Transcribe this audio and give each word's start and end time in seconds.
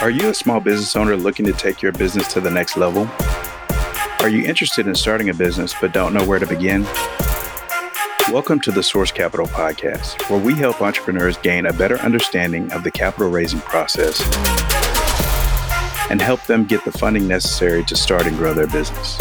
Are 0.00 0.08
you 0.08 0.30
a 0.30 0.34
small 0.34 0.60
business 0.60 0.96
owner 0.96 1.14
looking 1.14 1.44
to 1.44 1.52
take 1.52 1.82
your 1.82 1.92
business 1.92 2.32
to 2.32 2.40
the 2.40 2.50
next 2.50 2.78
level? 2.78 3.06
Are 4.20 4.30
you 4.30 4.42
interested 4.46 4.86
in 4.86 4.94
starting 4.94 5.28
a 5.28 5.34
business 5.34 5.74
but 5.78 5.92
don't 5.92 6.14
know 6.14 6.26
where 6.26 6.38
to 6.38 6.46
begin? 6.46 6.84
Welcome 8.32 8.60
to 8.60 8.72
the 8.72 8.82
Source 8.82 9.12
Capital 9.12 9.46
Podcast, 9.46 10.30
where 10.30 10.40
we 10.40 10.54
help 10.54 10.80
entrepreneurs 10.80 11.36
gain 11.36 11.66
a 11.66 11.72
better 11.74 11.98
understanding 11.98 12.72
of 12.72 12.82
the 12.82 12.90
capital 12.90 13.28
raising 13.28 13.60
process 13.60 14.22
and 16.10 16.22
help 16.22 16.46
them 16.46 16.64
get 16.64 16.82
the 16.86 16.92
funding 16.92 17.28
necessary 17.28 17.84
to 17.84 17.94
start 17.94 18.26
and 18.26 18.38
grow 18.38 18.54
their 18.54 18.68
business. 18.68 19.18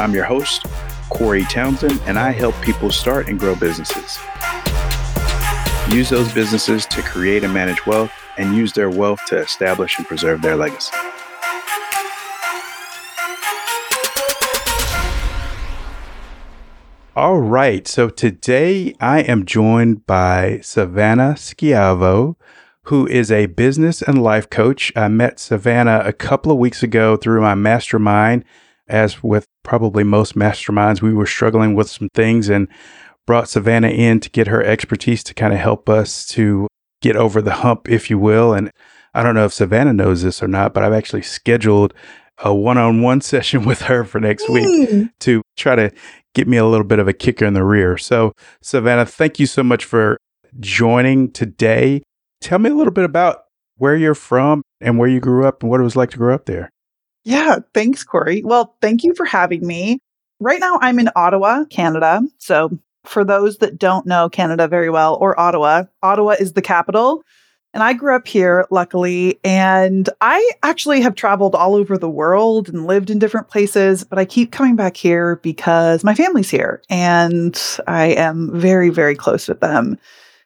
I'm 0.00 0.12
your 0.12 0.24
host, 0.24 0.66
Corey 1.10 1.44
Townsend, 1.44 2.00
and 2.06 2.18
I 2.18 2.32
help 2.32 2.60
people 2.60 2.90
start 2.90 3.28
and 3.28 3.38
grow 3.38 3.54
businesses. 3.54 4.18
Use 5.94 6.10
those 6.10 6.32
businesses 6.32 6.86
to 6.86 7.02
create 7.02 7.44
and 7.44 7.54
manage 7.54 7.86
wealth 7.86 8.10
and 8.38 8.56
use 8.56 8.72
their 8.72 8.90
wealth 8.90 9.20
to 9.26 9.38
establish 9.38 9.98
and 9.98 10.06
preserve 10.06 10.42
their 10.42 10.56
legacy. 10.56 10.96
All 17.16 17.38
right. 17.38 17.86
So 17.86 18.08
today 18.08 18.94
I 19.00 19.20
am 19.20 19.44
joined 19.44 20.06
by 20.06 20.60
Savanna 20.62 21.34
Schiavo, 21.36 22.36
who 22.84 23.06
is 23.08 23.30
a 23.30 23.46
business 23.46 24.00
and 24.00 24.22
life 24.22 24.48
coach. 24.48 24.92
I 24.96 25.08
met 25.08 25.38
Savanna 25.38 26.02
a 26.04 26.12
couple 26.12 26.50
of 26.50 26.58
weeks 26.58 26.82
ago 26.82 27.16
through 27.16 27.42
my 27.42 27.54
mastermind. 27.54 28.44
As 28.88 29.22
with 29.22 29.46
probably 29.64 30.02
most 30.02 30.34
masterminds, 30.34 31.02
we 31.02 31.12
were 31.12 31.26
struggling 31.26 31.74
with 31.74 31.90
some 31.90 32.08
things 32.14 32.48
and 32.48 32.68
brought 33.26 33.48
Savanna 33.48 33.88
in 33.88 34.20
to 34.20 34.30
get 34.30 34.46
her 34.46 34.62
expertise 34.62 35.22
to 35.24 35.34
kind 35.34 35.52
of 35.52 35.58
help 35.58 35.88
us 35.88 36.26
to 36.28 36.68
get 37.00 37.16
over 37.16 37.42
the 37.42 37.54
hump, 37.54 37.88
if 37.88 38.10
you 38.10 38.18
will. 38.18 38.52
And 38.52 38.70
I 39.14 39.22
don't 39.22 39.34
know 39.34 39.44
if 39.44 39.52
Savanna 39.52 39.92
knows 39.92 40.22
this 40.22 40.42
or 40.42 40.48
not, 40.48 40.74
but 40.74 40.82
I've 40.82 40.92
actually 40.92 41.22
scheduled 41.22 41.94
a 42.38 42.54
one 42.54 42.78
on 42.78 43.02
one 43.02 43.20
session 43.20 43.64
with 43.64 43.82
her 43.82 44.04
for 44.04 44.20
next 44.20 44.46
mm. 44.46 44.54
week 44.54 45.10
to 45.20 45.42
try 45.56 45.76
to 45.76 45.90
get 46.34 46.48
me 46.48 46.56
a 46.56 46.66
little 46.66 46.86
bit 46.86 46.98
of 46.98 47.08
a 47.08 47.12
kicker 47.12 47.44
in 47.44 47.54
the 47.54 47.64
rear. 47.64 47.98
So, 47.98 48.32
Savanna, 48.62 49.04
thank 49.04 49.38
you 49.38 49.46
so 49.46 49.62
much 49.62 49.84
for 49.84 50.16
joining 50.58 51.30
today. 51.30 52.02
Tell 52.40 52.58
me 52.58 52.70
a 52.70 52.74
little 52.74 52.92
bit 52.92 53.04
about 53.04 53.44
where 53.76 53.96
you're 53.96 54.14
from 54.14 54.62
and 54.80 54.98
where 54.98 55.08
you 55.08 55.20
grew 55.20 55.46
up 55.46 55.62
and 55.62 55.70
what 55.70 55.80
it 55.80 55.84
was 55.84 55.96
like 55.96 56.10
to 56.10 56.18
grow 56.18 56.34
up 56.34 56.46
there. 56.46 56.70
Yeah, 57.24 57.58
thanks, 57.74 58.02
Corey. 58.02 58.42
Well, 58.44 58.76
thank 58.80 59.04
you 59.04 59.14
for 59.14 59.26
having 59.26 59.66
me. 59.66 59.98
Right 60.38 60.60
now, 60.60 60.78
I'm 60.80 60.98
in 60.98 61.10
Ottawa, 61.14 61.64
Canada. 61.64 62.22
So 62.38 62.78
for 63.04 63.24
those 63.24 63.58
that 63.58 63.78
don't 63.78 64.06
know 64.06 64.28
Canada 64.28 64.68
very 64.68 64.90
well 64.90 65.16
or 65.20 65.38
Ottawa, 65.38 65.84
Ottawa 66.02 66.32
is 66.38 66.52
the 66.52 66.62
capital. 66.62 67.22
And 67.72 67.84
I 67.84 67.92
grew 67.92 68.16
up 68.16 68.26
here, 68.26 68.66
luckily. 68.70 69.38
And 69.44 70.08
I 70.20 70.50
actually 70.64 71.00
have 71.02 71.14
traveled 71.14 71.54
all 71.54 71.76
over 71.76 71.96
the 71.96 72.10
world 72.10 72.68
and 72.68 72.86
lived 72.86 73.10
in 73.10 73.20
different 73.20 73.48
places, 73.48 74.02
but 74.02 74.18
I 74.18 74.24
keep 74.24 74.50
coming 74.50 74.74
back 74.74 74.96
here 74.96 75.36
because 75.36 76.02
my 76.02 76.14
family's 76.14 76.50
here 76.50 76.82
and 76.90 77.60
I 77.86 78.06
am 78.06 78.50
very, 78.58 78.90
very 78.90 79.14
close 79.14 79.46
with 79.46 79.60
them. 79.60 79.98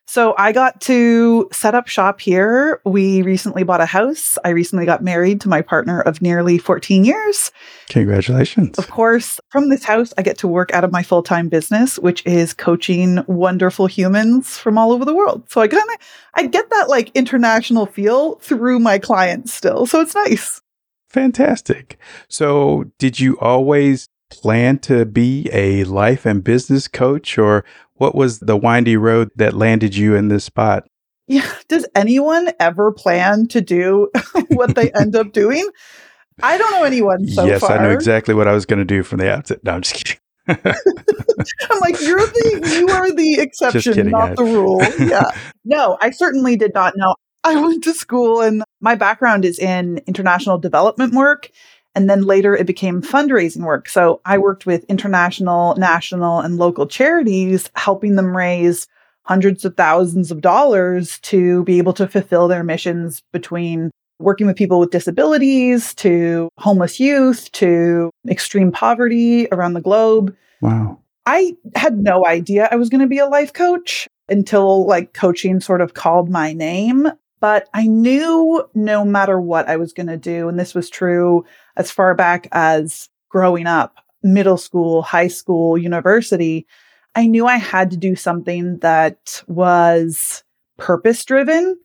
So 0.07 0.35
I 0.37 0.53
got 0.53 0.81
to 0.83 1.49
set 1.53 1.75
up 1.75 1.89
shop 1.89 2.21
here. 2.21 2.81
We 2.85 3.23
recently 3.23 3.63
bought 3.63 3.81
a 3.81 3.87
house. 3.87 4.37
I 4.45 4.51
recently 4.51 4.85
got 4.85 5.03
married 5.03 5.41
to 5.43 5.49
my 5.49 5.63
partner 5.63 6.01
of 6.01 6.21
nearly 6.21 6.59
14 6.59 7.05
years. 7.05 7.51
Congratulations. 7.89 8.79
Of 8.79 8.91
course, 8.91 9.41
from 9.49 9.71
this 9.71 9.85
house, 9.85 10.13
I 10.19 10.23
get 10.23 10.39
to 10.39 10.49
work 10.49 10.73
out 10.73 10.85
of 10.85 10.93
my 10.93 11.03
full 11.03 11.23
time 11.23 11.49
business, 11.49 11.99
which 11.99 12.25
is 12.27 12.53
coaching 12.53 13.25
wonderful 13.27 13.87
humans 13.87 14.59
from 14.59 14.77
all 14.77 14.93
over 14.93 15.05
the 15.05 15.15
world. 15.15 15.51
So 15.51 15.61
I 15.61 15.69
kind 15.69 15.83
of, 15.83 16.07
I 16.35 16.47
get 16.47 16.69
that 16.71 16.89
like 16.89 17.11
international 17.15 17.87
feel 17.87 18.37
through 18.37 18.81
my 18.81 18.99
clients 18.99 19.55
still. 19.55 19.87
So 19.87 20.01
it's 20.01 20.15
nice. 20.15 20.61
Fantastic. 21.09 21.99
So 22.29 22.85
did 22.99 23.21
you 23.21 23.39
always 23.39 24.09
plan 24.31 24.79
to 24.81 25.05
be 25.07 25.49
a 25.53 25.85
life 25.85 26.27
and 26.27 26.43
business 26.43 26.89
coach 26.89 27.39
or 27.39 27.65
what 27.95 28.15
was 28.15 28.41
the 28.41 28.57
windy 28.57 28.97
road 28.97 29.31
that 29.37 29.55
landed 29.55 29.95
you 29.95 30.15
in 30.15 30.29
this 30.29 30.45
spot? 30.45 30.85
Yeah. 31.27 31.51
Does 31.69 31.87
anyone 31.95 32.53
ever 32.61 32.93
plan 32.93 33.47
to 33.49 33.61
do 33.61 34.11
what 34.49 34.75
they 34.75 34.91
end 34.93 35.17
up 35.17 35.33
doing? 35.33 35.67
I 36.43 36.59
don't 36.59 36.71
know 36.73 36.85
anyone 36.85 37.29
so 37.29 37.45
yes, 37.45 37.61
far. 37.61 37.79
I 37.79 37.83
know 37.83 37.91
exactly 37.91 38.35
what 38.35 38.49
I 38.49 38.53
was 38.53 38.67
going 38.67 38.81
to 38.81 38.85
do 38.85 39.03
from 39.03 39.19
the 39.19 39.33
outset. 39.33 39.63
No, 39.63 39.73
I'm 39.73 39.83
just 39.83 39.95
kidding. 39.95 40.19
I'm 40.49 41.81
like, 41.81 41.99
you're 42.03 42.19
the 42.19 42.77
you 42.77 42.89
are 42.89 43.11
the 43.13 43.37
exception, 43.41 43.95
kidding, 43.95 44.11
not 44.11 44.37
the 44.37 44.43
rule. 44.43 44.83
Yeah. 44.99 45.31
No, 45.65 45.97
I 46.03 46.11
certainly 46.11 46.57
did 46.57 46.75
not 46.75 46.95
know. 46.97 47.15
I 47.45 47.57
went 47.57 47.85
to 47.85 47.95
school 47.95 48.41
and 48.41 48.65
my 48.81 48.95
background 48.95 49.45
is 49.45 49.59
in 49.59 50.01
international 50.07 50.59
development 50.59 51.15
work. 51.15 51.51
And 51.95 52.11
then 52.11 52.23
later 52.23 52.57
it 52.57 52.67
became 52.67 53.03
fundraising 53.03 53.65
work. 53.65 53.89
So 53.89 54.21
I 54.25 54.39
worked 54.39 54.67
with 54.67 54.85
international, 54.85 55.77
national, 55.77 56.41
and 56.41 56.59
local 56.59 56.87
charities, 56.87 57.71
helping 57.77 58.17
them 58.17 58.37
raise 58.37 58.89
hundreds 59.25 59.65
of 59.65 59.77
thousands 59.77 60.31
of 60.31 60.41
dollars 60.41 61.19
to 61.21 61.65
be 61.65 61.79
able 61.79 61.95
to 61.95 62.09
fulfill 62.09 62.49
their 62.49 62.65
missions 62.65 63.23
between 63.33 63.91
working 64.19 64.47
with 64.47 64.57
people 64.57 64.79
with 64.79 64.91
disabilities 64.91 65.95
to 65.95 66.49
homeless 66.59 67.01
youth 67.01 67.51
to 67.53 68.11
extreme 68.29 68.71
poverty 68.71 69.49
around 69.51 69.75
the 69.75 69.81
globe. 69.81 70.35
Wow. 70.61 70.99
I 71.27 71.57
had 71.75 71.99
no 71.99 72.25
idea 72.27 72.69
I 72.71 72.77
was 72.77 72.89
going 72.89 73.01
to 73.01 73.07
be 73.07 73.19
a 73.19 73.27
life 73.27 73.53
coach 73.53 74.07
until 74.29 74.87
like 74.87 75.15
coaching 75.15 75.61
sort 75.61 75.81
of 75.81 75.95
called 75.95 76.29
my 76.29 76.53
name. 76.53 77.11
But 77.45 77.69
I 77.75 77.87
knew 77.87 78.67
no 78.73 79.05
matter 79.05 79.39
what 79.39 79.69
I 79.69 79.77
was 79.77 79.93
going 79.93 80.07
to 80.07 80.17
do, 80.17 80.49
and 80.49 80.59
this 80.59 80.75
was 80.75 80.89
true 80.89 81.45
as 81.77 81.91
far 81.91 82.15
back 82.15 82.49
as 82.53 83.11
growing 83.29 83.67
up, 83.67 83.99
middle 84.23 84.57
school, 84.57 85.03
high 85.03 85.29
school, 85.29 85.77
university, 85.77 86.67
I 87.15 87.27
knew 87.27 87.47
I 87.47 87.59
had 87.59 87.91
to 87.91 87.99
do 87.99 88.17
something 88.17 88.79
that 88.79 89.45
was 89.47 90.43
purpose 90.79 91.23
driven. 91.23 91.79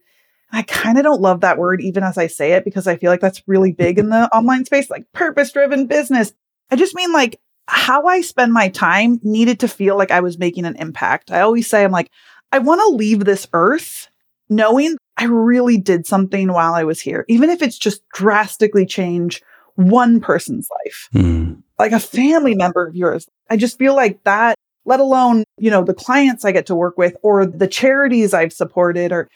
I 0.54 0.62
kind 0.62 0.98
of 0.98 1.04
don't 1.04 1.20
love 1.20 1.42
that 1.42 1.58
word 1.58 1.82
even 1.82 2.06
as 2.06 2.18
I 2.18 2.28
say 2.28 2.54
it 2.54 2.64
because 2.64 2.88
I 2.88 2.96
feel 2.96 3.12
like 3.12 3.20
that's 3.20 3.44
really 3.46 3.74
big 3.74 4.00
in 4.00 4.12
the 4.12 4.34
online 4.34 4.64
space, 4.64 4.90
like 4.90 5.12
purpose 5.12 5.52
driven 5.52 5.88
business. 5.88 6.32
I 6.72 6.78
just 6.78 6.96
mean 6.96 7.12
like 7.12 7.38
how 7.68 8.06
I 8.06 8.22
spend 8.22 8.54
my 8.54 8.70
time 8.70 9.20
needed 9.24 9.60
to 9.60 9.68
feel 9.68 9.98
like 9.98 10.12
I 10.12 10.22
was 10.22 10.40
making 10.40 10.64
an 10.64 10.78
impact. 10.78 11.32
I 11.32 11.42
always 11.42 11.68
say, 11.68 11.84
I'm 11.84 11.92
like, 11.92 12.12
I 12.54 12.60
want 12.60 12.80
to 12.80 12.96
leave 12.96 13.26
this 13.26 13.46
earth 13.52 14.08
knowing 14.50 14.96
I 15.20 15.26
really 15.26 15.78
did 15.78 16.08
something 16.08 16.52
while 16.54 16.74
I 16.74 16.86
was 16.86 17.02
here, 17.02 17.26
even 17.28 17.50
if 17.50 17.62
it's 17.62 17.78
just 17.78 18.08
drastically 18.10 18.86
change 18.86 19.44
one 19.76 20.22
person's 20.22 20.70
life, 20.86 21.10
mm. 21.14 21.62
like 21.78 21.92
a 21.92 22.00
family 22.00 22.56
member 22.56 22.88
of 22.88 22.96
yours. 22.96 23.28
I 23.50 23.58
just 23.58 23.78
feel 23.78 23.96
like 23.96 24.24
that, 24.24 24.56
let 24.86 25.02
alone, 25.02 25.44
you 25.58 25.72
know, 25.72 25.84
the 25.84 25.94
clients 25.94 26.46
I 26.46 26.54
get 26.54 26.66
to 26.68 26.76
work 26.76 26.98
with 26.98 27.18
or 27.22 27.46
the 27.46 27.68
charities 27.68 28.34
I've 28.34 28.54
supported 28.54 29.12
or 29.12 29.28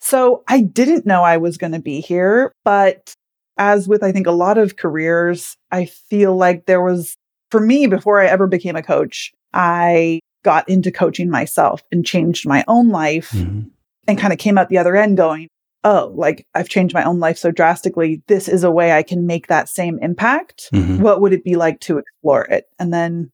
so 0.00 0.44
I 0.46 0.60
didn't 0.60 1.06
know 1.06 1.22
I 1.22 1.38
was 1.38 1.58
going 1.58 1.72
to 1.72 1.80
be 1.80 2.00
here, 2.00 2.52
but 2.64 3.12
as 3.58 3.88
with 3.88 4.04
I 4.04 4.12
think 4.12 4.28
a 4.28 4.32
lot 4.32 4.58
of 4.58 4.76
careers, 4.76 5.56
I 5.72 5.86
feel 5.86 6.36
like 6.36 6.66
there 6.66 6.82
was 6.82 7.16
for 7.50 7.60
me 7.60 7.88
before 7.88 8.20
I 8.20 8.26
ever 8.26 8.46
became 8.46 8.76
a 8.76 8.82
coach, 8.82 9.32
I 9.52 10.20
got 10.44 10.68
into 10.68 10.92
coaching 10.92 11.30
myself 11.30 11.82
and 11.90 12.06
changed 12.06 12.46
my 12.46 12.64
own 12.68 12.90
life 12.90 13.30
mm-hmm. 13.30 13.68
And 14.06 14.18
kind 14.18 14.32
of 14.32 14.38
came 14.38 14.58
out 14.58 14.68
the 14.68 14.78
other 14.78 14.96
end 14.96 15.16
going, 15.16 15.48
oh, 15.84 16.12
like 16.14 16.46
I've 16.54 16.68
changed 16.68 16.94
my 16.94 17.04
own 17.04 17.18
life 17.18 17.38
so 17.38 17.50
drastically. 17.50 18.22
This 18.26 18.48
is 18.48 18.64
a 18.64 18.70
way 18.70 18.92
I 18.92 19.02
can 19.02 19.26
make 19.26 19.48
that 19.48 19.68
same 19.68 19.98
impact. 20.00 20.68
Mm-hmm. 20.72 21.00
What 21.00 21.20
would 21.20 21.32
it 21.32 21.44
be 21.44 21.56
like 21.56 21.80
to 21.80 21.98
explore 21.98 22.44
it? 22.44 22.66
And 22.78 22.92
then 22.92 23.30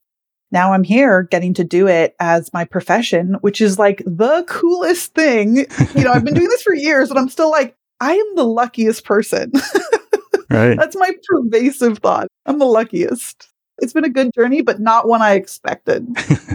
now 0.50 0.72
I'm 0.72 0.84
here 0.84 1.24
getting 1.24 1.54
to 1.54 1.64
do 1.64 1.86
it 1.88 2.14
as 2.20 2.52
my 2.52 2.64
profession, 2.64 3.36
which 3.42 3.60
is 3.60 3.78
like 3.78 4.02
the 4.06 4.44
coolest 4.48 5.14
thing. 5.14 5.66
You 5.94 6.04
know, 6.04 6.12
I've 6.12 6.24
been 6.24 6.34
doing 6.34 6.48
this 6.48 6.62
for 6.62 6.74
years 6.74 7.10
and 7.10 7.18
I'm 7.18 7.28
still 7.28 7.50
like, 7.50 7.76
I 8.00 8.14
am 8.14 8.36
the 8.36 8.44
luckiest 8.44 9.04
person. 9.04 9.52
right. 10.50 10.76
That's 10.76 10.96
my 10.96 11.12
pervasive 11.26 11.98
thought. 11.98 12.28
I'm 12.46 12.58
the 12.58 12.64
luckiest. 12.64 13.48
It's 13.80 13.92
been 13.92 14.04
a 14.04 14.10
good 14.10 14.32
journey, 14.34 14.62
but 14.62 14.80
not 14.80 15.06
one 15.06 15.22
I 15.22 15.34
expected. 15.34 16.06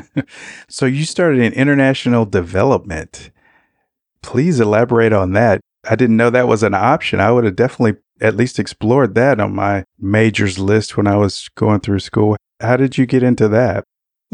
so 0.70 0.86
you 0.86 1.06
started 1.06 1.40
in 1.42 1.54
international 1.54 2.26
development. 2.26 3.32
Please 4.24 4.60
elaborate 4.60 5.14
on 5.14 5.34
that. 5.34 5.62
I 5.88 5.96
didn't 5.96 6.18
know 6.18 6.30
that 6.30 6.48
was 6.48 6.64
an 6.64 6.74
option. 6.74 7.20
I 7.20 7.32
would 7.32 7.44
have 7.44 7.56
definitely 7.56 8.02
at 8.22 8.36
least 8.36 8.58
explored 8.58 9.16
that 9.16 9.40
on 9.40 9.54
my 9.54 9.84
majors 10.00 10.58
list 10.58 10.98
when 10.98 11.08
I 11.08 11.18
was 11.18 11.50
going 11.56 11.82
through 11.82 12.00
school. 12.00 12.38
How 12.60 12.78
did 12.78 12.98
you 12.98 13.06
get 13.06 13.22
into 13.22 13.48
that? 13.50 13.84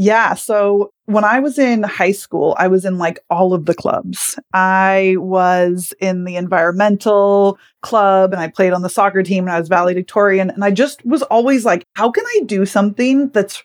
Yeah. 0.02 0.36
So 0.36 0.92
when 1.08 1.26
I 1.26 1.42
was 1.42 1.60
in 1.60 1.84
high 1.84 2.14
school, 2.14 2.56
I 2.58 2.70
was 2.70 2.86
in 2.86 2.98
like 2.98 3.20
all 3.30 3.54
of 3.54 3.66
the 3.66 3.74
clubs. 3.74 4.40
I 4.54 5.16
was 5.18 5.94
in 6.00 6.24
the 6.24 6.38
environmental 6.38 7.58
club 7.82 8.32
and 8.32 8.42
I 8.42 8.48
played 8.48 8.72
on 8.72 8.82
the 8.82 8.90
soccer 8.90 9.24
team 9.24 9.44
and 9.44 9.52
I 9.52 9.60
was 9.60 9.68
valedictorian. 9.68 10.52
And 10.52 10.64
I 10.64 10.72
just 10.72 11.06
was 11.06 11.22
always 11.24 11.66
like, 11.66 11.84
how 11.96 12.12
can 12.12 12.24
I 12.26 12.44
do 12.46 12.66
something 12.66 13.28
that's 13.32 13.62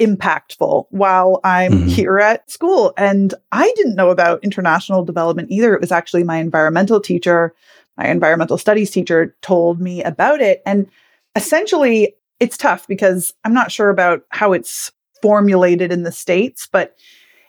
impactful 0.00 0.86
while 0.90 1.40
I'm 1.44 1.72
mm-hmm. 1.72 1.88
here 1.88 2.18
at 2.18 2.50
school. 2.50 2.92
And 2.96 3.34
I 3.52 3.72
didn't 3.76 3.94
know 3.94 4.10
about 4.10 4.42
international 4.42 5.04
development 5.04 5.50
either. 5.50 5.74
It 5.74 5.80
was 5.80 5.92
actually 5.92 6.24
my 6.24 6.38
environmental 6.38 7.00
teacher, 7.00 7.54
my 7.96 8.08
environmental 8.08 8.58
studies 8.58 8.90
teacher 8.90 9.36
told 9.42 9.80
me 9.80 10.02
about 10.02 10.40
it. 10.40 10.62
And 10.64 10.88
essentially, 11.36 12.14
it's 12.40 12.56
tough 12.56 12.88
because 12.88 13.34
I'm 13.44 13.52
not 13.52 13.70
sure 13.70 13.90
about 13.90 14.22
how 14.30 14.52
it's 14.52 14.90
formulated 15.22 15.92
in 15.92 16.02
the 16.02 16.12
States, 16.12 16.66
but 16.70 16.96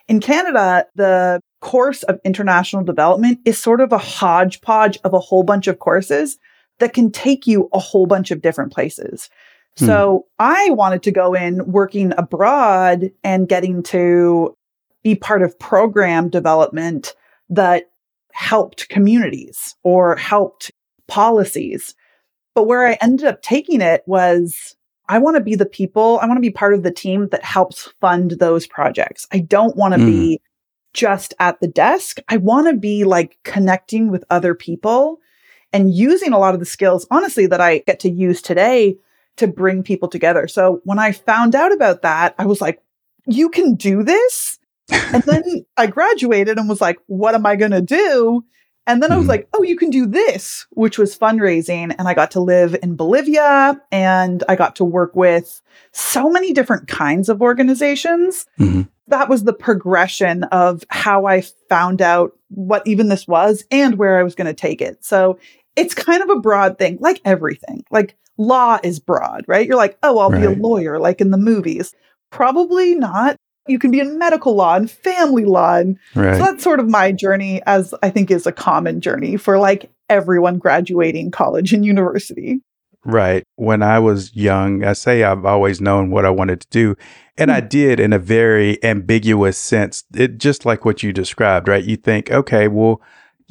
in 0.08 0.20
Canada, 0.20 0.86
the 0.94 1.40
course 1.60 2.02
of 2.02 2.20
international 2.24 2.84
development 2.84 3.38
is 3.44 3.58
sort 3.58 3.80
of 3.80 3.92
a 3.92 3.98
hodgepodge 3.98 4.98
of 5.04 5.14
a 5.14 5.18
whole 5.18 5.42
bunch 5.42 5.68
of 5.68 5.78
courses 5.78 6.36
that 6.80 6.92
can 6.92 7.10
take 7.10 7.46
you 7.46 7.68
a 7.72 7.78
whole 7.78 8.06
bunch 8.06 8.30
of 8.30 8.42
different 8.42 8.72
places. 8.72 9.30
Hmm. 9.78 9.86
So 9.86 10.26
I 10.38 10.70
wanted 10.70 11.02
to 11.04 11.12
go 11.12 11.34
in 11.34 11.70
working 11.70 12.12
abroad 12.16 13.10
and 13.24 13.48
getting 13.48 13.82
to 13.84 14.56
be 15.02 15.14
part 15.14 15.42
of 15.42 15.58
program 15.58 16.28
development 16.28 17.14
that 17.50 17.90
helped 18.32 18.88
communities 18.88 19.76
or 19.82 20.16
helped 20.16 20.70
policies. 21.08 21.94
But 22.54 22.64
where 22.64 22.86
I 22.86 22.98
ended 23.00 23.26
up 23.26 23.42
taking 23.42 23.80
it 23.80 24.02
was 24.06 24.76
I 25.08 25.18
want 25.18 25.36
to 25.36 25.42
be 25.42 25.54
the 25.54 25.66
people, 25.66 26.18
I 26.22 26.26
want 26.26 26.36
to 26.36 26.42
be 26.42 26.50
part 26.50 26.74
of 26.74 26.82
the 26.82 26.90
team 26.90 27.28
that 27.28 27.44
helps 27.44 27.92
fund 28.00 28.32
those 28.32 28.66
projects. 28.66 29.26
I 29.32 29.40
don't 29.40 29.76
want 29.76 29.94
to 29.94 30.00
mm. 30.00 30.06
be 30.06 30.40
just 30.94 31.34
at 31.38 31.60
the 31.60 31.68
desk. 31.68 32.18
I 32.28 32.36
want 32.36 32.68
to 32.68 32.76
be 32.76 33.04
like 33.04 33.38
connecting 33.44 34.10
with 34.10 34.24
other 34.30 34.54
people 34.54 35.18
and 35.72 35.92
using 35.92 36.32
a 36.32 36.38
lot 36.38 36.54
of 36.54 36.60
the 36.60 36.66
skills, 36.66 37.06
honestly, 37.10 37.46
that 37.46 37.60
I 37.60 37.78
get 37.78 38.00
to 38.00 38.10
use 38.10 38.42
today 38.42 38.96
to 39.36 39.46
bring 39.46 39.82
people 39.82 40.08
together. 40.08 40.46
So 40.48 40.80
when 40.84 40.98
I 40.98 41.12
found 41.12 41.54
out 41.54 41.72
about 41.72 42.02
that, 42.02 42.34
I 42.38 42.46
was 42.46 42.60
like, 42.60 42.82
you 43.26 43.48
can 43.48 43.74
do 43.74 44.02
this? 44.02 44.58
and 44.92 45.22
then 45.22 45.64
I 45.76 45.86
graduated 45.86 46.58
and 46.58 46.68
was 46.68 46.80
like, 46.80 46.98
what 47.06 47.34
am 47.34 47.46
I 47.46 47.56
going 47.56 47.70
to 47.70 47.82
do? 47.82 48.44
And 48.86 49.02
then. 49.02 49.12
I 49.12 49.16
was 49.16 49.22
mm-hmm. 49.22 49.30
like, 49.30 49.48
oh, 49.54 49.62
you 49.62 49.76
can 49.76 49.90
do 49.90 50.06
this, 50.06 50.66
which 50.70 50.98
was 50.98 51.16
fundraising. 51.16 51.94
And 51.96 52.08
I 52.08 52.14
got 52.14 52.32
to 52.32 52.40
live 52.40 52.76
in 52.82 52.96
Bolivia 52.96 53.80
and 53.92 54.42
I 54.48 54.56
got 54.56 54.76
to 54.76 54.84
work 54.84 55.14
with 55.14 55.60
so 55.92 56.28
many 56.28 56.52
different 56.52 56.88
kinds 56.88 57.28
of 57.28 57.42
organizations. 57.42 58.44
Mm-hmm. 58.58 58.82
That 59.06 59.28
was 59.28 59.44
the 59.44 59.52
progression 59.52 60.44
of 60.44 60.82
how 60.88 61.26
I 61.26 61.42
found 61.68 62.02
out 62.02 62.32
what 62.48 62.86
even 62.86 63.08
this 63.08 63.28
was 63.28 63.64
and 63.70 63.98
where 63.98 64.18
I 64.18 64.22
was 64.24 64.34
going 64.34 64.46
to 64.46 64.54
take 64.54 64.80
it. 64.80 65.04
So 65.04 65.38
it's 65.76 65.94
kind 65.94 66.22
of 66.22 66.30
a 66.30 66.40
broad 66.40 66.78
thing, 66.78 66.98
like 67.00 67.20
everything. 67.24 67.84
Like 67.90 68.16
law 68.38 68.78
is 68.82 69.00
broad, 69.00 69.44
right? 69.46 69.66
You're 69.66 69.76
like, 69.76 69.98
oh, 70.02 70.18
I'll 70.18 70.30
right. 70.30 70.40
be 70.40 70.46
a 70.46 70.50
lawyer, 70.50 70.98
like 70.98 71.20
in 71.20 71.30
the 71.30 71.38
movies. 71.38 71.94
Probably 72.30 72.94
not. 72.94 73.36
You 73.68 73.78
can 73.78 73.90
be 73.90 74.00
in 74.00 74.18
medical 74.18 74.56
law 74.56 74.74
and 74.74 74.90
family 74.90 75.44
law. 75.44 75.76
And 75.76 75.98
right. 76.14 76.36
so 76.36 76.44
that's 76.44 76.64
sort 76.64 76.80
of 76.80 76.88
my 76.88 77.12
journey, 77.12 77.62
as 77.66 77.94
I 78.02 78.10
think 78.10 78.30
is 78.30 78.46
a 78.46 78.52
common 78.52 79.00
journey 79.00 79.36
for 79.36 79.58
like 79.58 79.90
everyone 80.08 80.58
graduating 80.58 81.30
college 81.30 81.72
and 81.72 81.84
university. 81.84 82.60
Right. 83.04 83.44
When 83.56 83.82
I 83.82 83.98
was 83.98 84.34
young, 84.34 84.84
I 84.84 84.92
say 84.92 85.22
I've 85.24 85.44
always 85.44 85.80
known 85.80 86.10
what 86.10 86.24
I 86.24 86.30
wanted 86.30 86.60
to 86.60 86.68
do. 86.70 86.96
And 87.36 87.50
mm-hmm. 87.50 87.56
I 87.56 87.60
did 87.60 88.00
in 88.00 88.12
a 88.12 88.18
very 88.18 88.82
ambiguous 88.84 89.58
sense. 89.58 90.04
It 90.14 90.38
just 90.38 90.64
like 90.64 90.84
what 90.84 91.02
you 91.02 91.12
described, 91.12 91.68
right? 91.68 91.84
You 91.84 91.96
think, 91.96 92.30
okay, 92.30 92.68
well, 92.68 93.00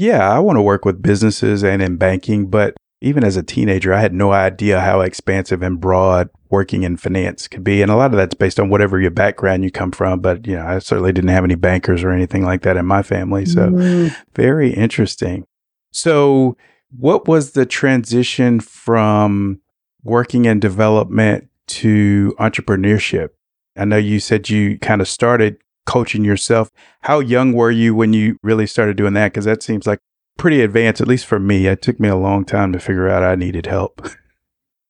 yeah, 0.02 0.28
I 0.28 0.40
want 0.40 0.58
to 0.58 0.64
work 0.64 0.84
with 0.84 1.04
businesses 1.04 1.64
and 1.64 1.80
in 1.80 1.96
banking, 1.96 2.48
but 2.48 2.76
even 3.02 3.24
as 3.24 3.38
a 3.38 3.44
teenager, 3.44 3.94
I 3.94 4.02
had 4.02 4.16
no 4.16 4.32
idea 4.32 4.82
how 4.82 5.02
expansive 5.02 5.62
and 5.62 5.80
broad 5.80 6.28
working 6.50 6.82
in 6.82 6.98
finance 6.98 7.48
could 7.48 7.64
be. 7.64 7.84
And 7.84 7.92
a 7.92 7.96
lot 7.96 8.10
of 8.10 8.18
that's 8.18 8.34
based 8.34 8.60
on 8.60 8.70
whatever 8.70 9.00
your 9.00 9.12
background 9.12 9.64
you 9.64 9.70
come 9.70 9.92
from. 9.92 10.20
But, 10.20 10.48
you 10.48 10.56
know, 10.56 10.66
I 10.66 10.80
certainly 10.80 11.12
didn't 11.12 11.30
have 11.30 11.44
any 11.44 11.54
bankers 11.54 12.04
or 12.04 12.10
anything 12.10 12.44
like 12.44 12.64
that 12.64 12.78
in 12.78 12.86
my 12.88 13.04
family. 13.04 13.46
So 13.46 13.70
mm. 13.70 14.16
very 14.34 14.74
interesting. 14.74 15.46
So, 15.92 16.58
what 16.98 17.28
was 17.28 17.52
the 17.52 17.66
transition 17.68 18.60
from 18.60 19.62
working 20.04 20.46
in 20.46 20.60
development 20.60 21.48
to 21.68 22.36
entrepreneurship? 22.40 23.30
I 23.78 23.86
know 23.86 23.98
you 23.98 24.20
said 24.20 24.50
you 24.50 24.80
kind 24.80 25.00
of 25.00 25.08
started 25.08 25.58
coaching 25.86 26.24
yourself. 26.24 26.72
How 27.02 27.20
young 27.20 27.54
were 27.54 27.72
you 27.72 27.96
when 27.96 28.14
you 28.14 28.38
really 28.44 28.68
started 28.68 28.98
doing 28.98 29.14
that? 29.14 29.34
Because 29.34 29.46
that 29.46 29.64
seems 29.64 29.88
like 29.88 30.00
pretty 30.38 30.62
advanced, 30.62 31.02
at 31.02 31.08
least 31.08 31.26
for 31.26 31.40
me. 31.40 31.68
It 31.68 31.82
took 31.82 32.00
me 32.00 32.10
a 32.10 32.16
long 32.16 32.46
time 32.46 32.74
to 32.74 32.80
figure 32.80 33.10
out 33.10 33.24
I 33.24 33.36
needed 33.36 33.66
help. 33.66 34.08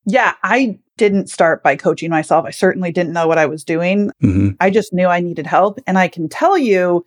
Yeah, 0.04 0.34
I 0.42 0.80
didn't 0.96 1.30
start 1.30 1.62
by 1.62 1.76
coaching 1.76 2.10
myself. 2.10 2.44
I 2.44 2.50
certainly 2.50 2.92
didn't 2.92 3.12
know 3.12 3.28
what 3.28 3.38
I 3.38 3.46
was 3.46 3.64
doing. 3.64 4.10
Mm-hmm. 4.22 4.50
I 4.60 4.70
just 4.70 4.92
knew 4.92 5.06
I 5.06 5.20
needed 5.20 5.46
help. 5.46 5.78
And 5.86 5.98
I 5.98 6.08
can 6.08 6.28
tell 6.28 6.58
you, 6.58 7.04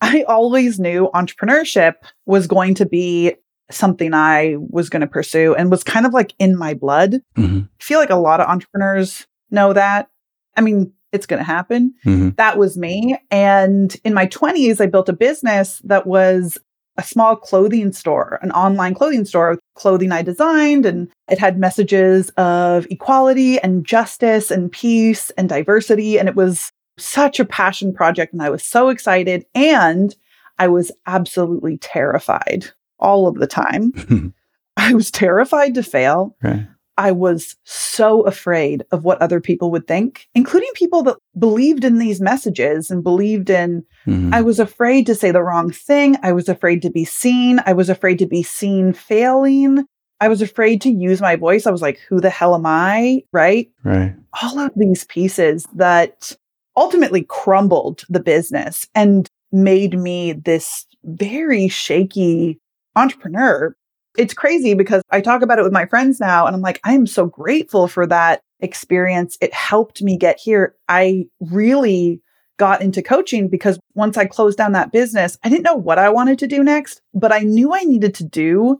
I 0.00 0.22
always 0.28 0.78
knew 0.78 1.10
entrepreneurship 1.14 1.94
was 2.24 2.46
going 2.46 2.74
to 2.76 2.86
be 2.86 3.34
something 3.70 4.14
I 4.14 4.56
was 4.58 4.88
going 4.88 5.00
to 5.00 5.06
pursue 5.06 5.54
and 5.54 5.70
was 5.70 5.82
kind 5.82 6.06
of 6.06 6.12
like 6.12 6.34
in 6.38 6.56
my 6.56 6.74
blood. 6.74 7.14
Mm-hmm. 7.36 7.60
I 7.80 7.82
feel 7.82 7.98
like 7.98 8.10
a 8.10 8.16
lot 8.16 8.40
of 8.40 8.48
entrepreneurs 8.48 9.26
know 9.50 9.72
that. 9.72 10.08
I 10.56 10.60
mean, 10.60 10.92
it's 11.16 11.26
going 11.26 11.38
to 11.38 11.44
happen. 11.44 11.92
Mm-hmm. 12.04 12.30
That 12.36 12.58
was 12.58 12.76
me. 12.76 13.18
And 13.30 13.96
in 14.04 14.14
my 14.14 14.26
20s, 14.26 14.80
I 14.80 14.86
built 14.86 15.08
a 15.08 15.12
business 15.12 15.80
that 15.84 16.06
was 16.06 16.58
a 16.98 17.02
small 17.02 17.36
clothing 17.36 17.92
store, 17.92 18.38
an 18.42 18.50
online 18.52 18.94
clothing 18.94 19.24
store, 19.24 19.58
clothing 19.74 20.12
I 20.12 20.22
designed, 20.22 20.86
and 20.86 21.08
it 21.28 21.38
had 21.38 21.58
messages 21.58 22.30
of 22.30 22.86
equality 22.90 23.58
and 23.58 23.84
justice 23.84 24.50
and 24.50 24.72
peace 24.72 25.30
and 25.30 25.48
diversity. 25.48 26.18
And 26.18 26.28
it 26.28 26.36
was 26.36 26.70
such 26.98 27.38
a 27.38 27.44
passion 27.44 27.92
project. 27.92 28.32
And 28.32 28.42
I 28.42 28.50
was 28.50 28.64
so 28.64 28.88
excited. 28.88 29.44
And 29.54 30.14
I 30.58 30.68
was 30.68 30.90
absolutely 31.06 31.78
terrified 31.78 32.66
all 32.98 33.26
of 33.26 33.34
the 33.36 33.46
time. 33.46 34.34
I 34.76 34.94
was 34.94 35.10
terrified 35.10 35.74
to 35.74 35.82
fail. 35.82 36.36
Right. 36.42 36.66
I 36.98 37.12
was 37.12 37.56
so 37.64 38.22
afraid 38.22 38.84
of 38.90 39.04
what 39.04 39.20
other 39.20 39.40
people 39.40 39.70
would 39.70 39.86
think, 39.86 40.28
including 40.34 40.70
people 40.74 41.02
that 41.04 41.16
believed 41.38 41.84
in 41.84 41.98
these 41.98 42.20
messages 42.20 42.90
and 42.90 43.02
believed 43.02 43.50
in. 43.50 43.84
Mm-hmm. 44.06 44.32
I 44.32 44.40
was 44.40 44.58
afraid 44.58 45.06
to 45.06 45.14
say 45.14 45.30
the 45.30 45.42
wrong 45.42 45.70
thing. 45.70 46.16
I 46.22 46.32
was 46.32 46.48
afraid 46.48 46.82
to 46.82 46.90
be 46.90 47.04
seen. 47.04 47.60
I 47.66 47.74
was 47.74 47.90
afraid 47.90 48.18
to 48.20 48.26
be 48.26 48.42
seen 48.42 48.92
failing. 48.92 49.84
I 50.20 50.28
was 50.28 50.40
afraid 50.40 50.80
to 50.82 50.90
use 50.90 51.20
my 51.20 51.36
voice. 51.36 51.66
I 51.66 51.70
was 51.70 51.82
like, 51.82 52.00
who 52.08 52.20
the 52.20 52.30
hell 52.30 52.54
am 52.54 52.64
I? 52.64 53.22
Right. 53.32 53.70
Right. 53.84 54.14
All 54.42 54.58
of 54.58 54.72
these 54.74 55.04
pieces 55.04 55.66
that 55.74 56.34
ultimately 56.76 57.22
crumbled 57.22 58.04
the 58.08 58.20
business 58.20 58.88
and 58.94 59.28
made 59.52 59.98
me 59.98 60.32
this 60.32 60.86
very 61.04 61.68
shaky 61.68 62.58
entrepreneur 62.96 63.76
it's 64.18 64.34
crazy 64.34 64.74
because 64.74 65.02
I 65.10 65.20
talk 65.20 65.42
about 65.42 65.58
it 65.58 65.62
with 65.62 65.72
my 65.72 65.86
friends 65.86 66.20
now 66.20 66.46
and 66.46 66.54
I'm 66.54 66.62
like, 66.62 66.80
I'm 66.84 67.06
so 67.06 67.26
grateful 67.26 67.88
for 67.88 68.06
that 68.06 68.42
experience. 68.60 69.36
It 69.40 69.52
helped 69.52 70.02
me 70.02 70.16
get 70.16 70.38
here. 70.38 70.74
I 70.88 71.26
really 71.40 72.20
got 72.58 72.80
into 72.80 73.02
coaching 73.02 73.48
because 73.48 73.78
once 73.94 74.16
I 74.16 74.24
closed 74.24 74.58
down 74.58 74.72
that 74.72 74.92
business, 74.92 75.38
I 75.44 75.48
didn't 75.48 75.64
know 75.64 75.76
what 75.76 75.98
I 75.98 76.08
wanted 76.08 76.38
to 76.40 76.46
do 76.46 76.62
next, 76.62 77.02
but 77.12 77.32
I 77.32 77.40
knew 77.40 77.74
I 77.74 77.84
needed 77.84 78.14
to 78.14 78.24
do 78.24 78.78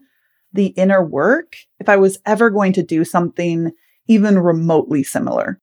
the 0.52 0.69
inner 0.69 1.05
work 1.05 1.57
if 1.78 1.88
I 1.88 1.97
was 1.97 2.19
ever 2.25 2.49
going 2.50 2.73
to 2.75 2.83
do 2.83 3.05
something 3.05 3.73
even 4.09 4.38
remotely 4.38 5.02
similar. 5.02 5.61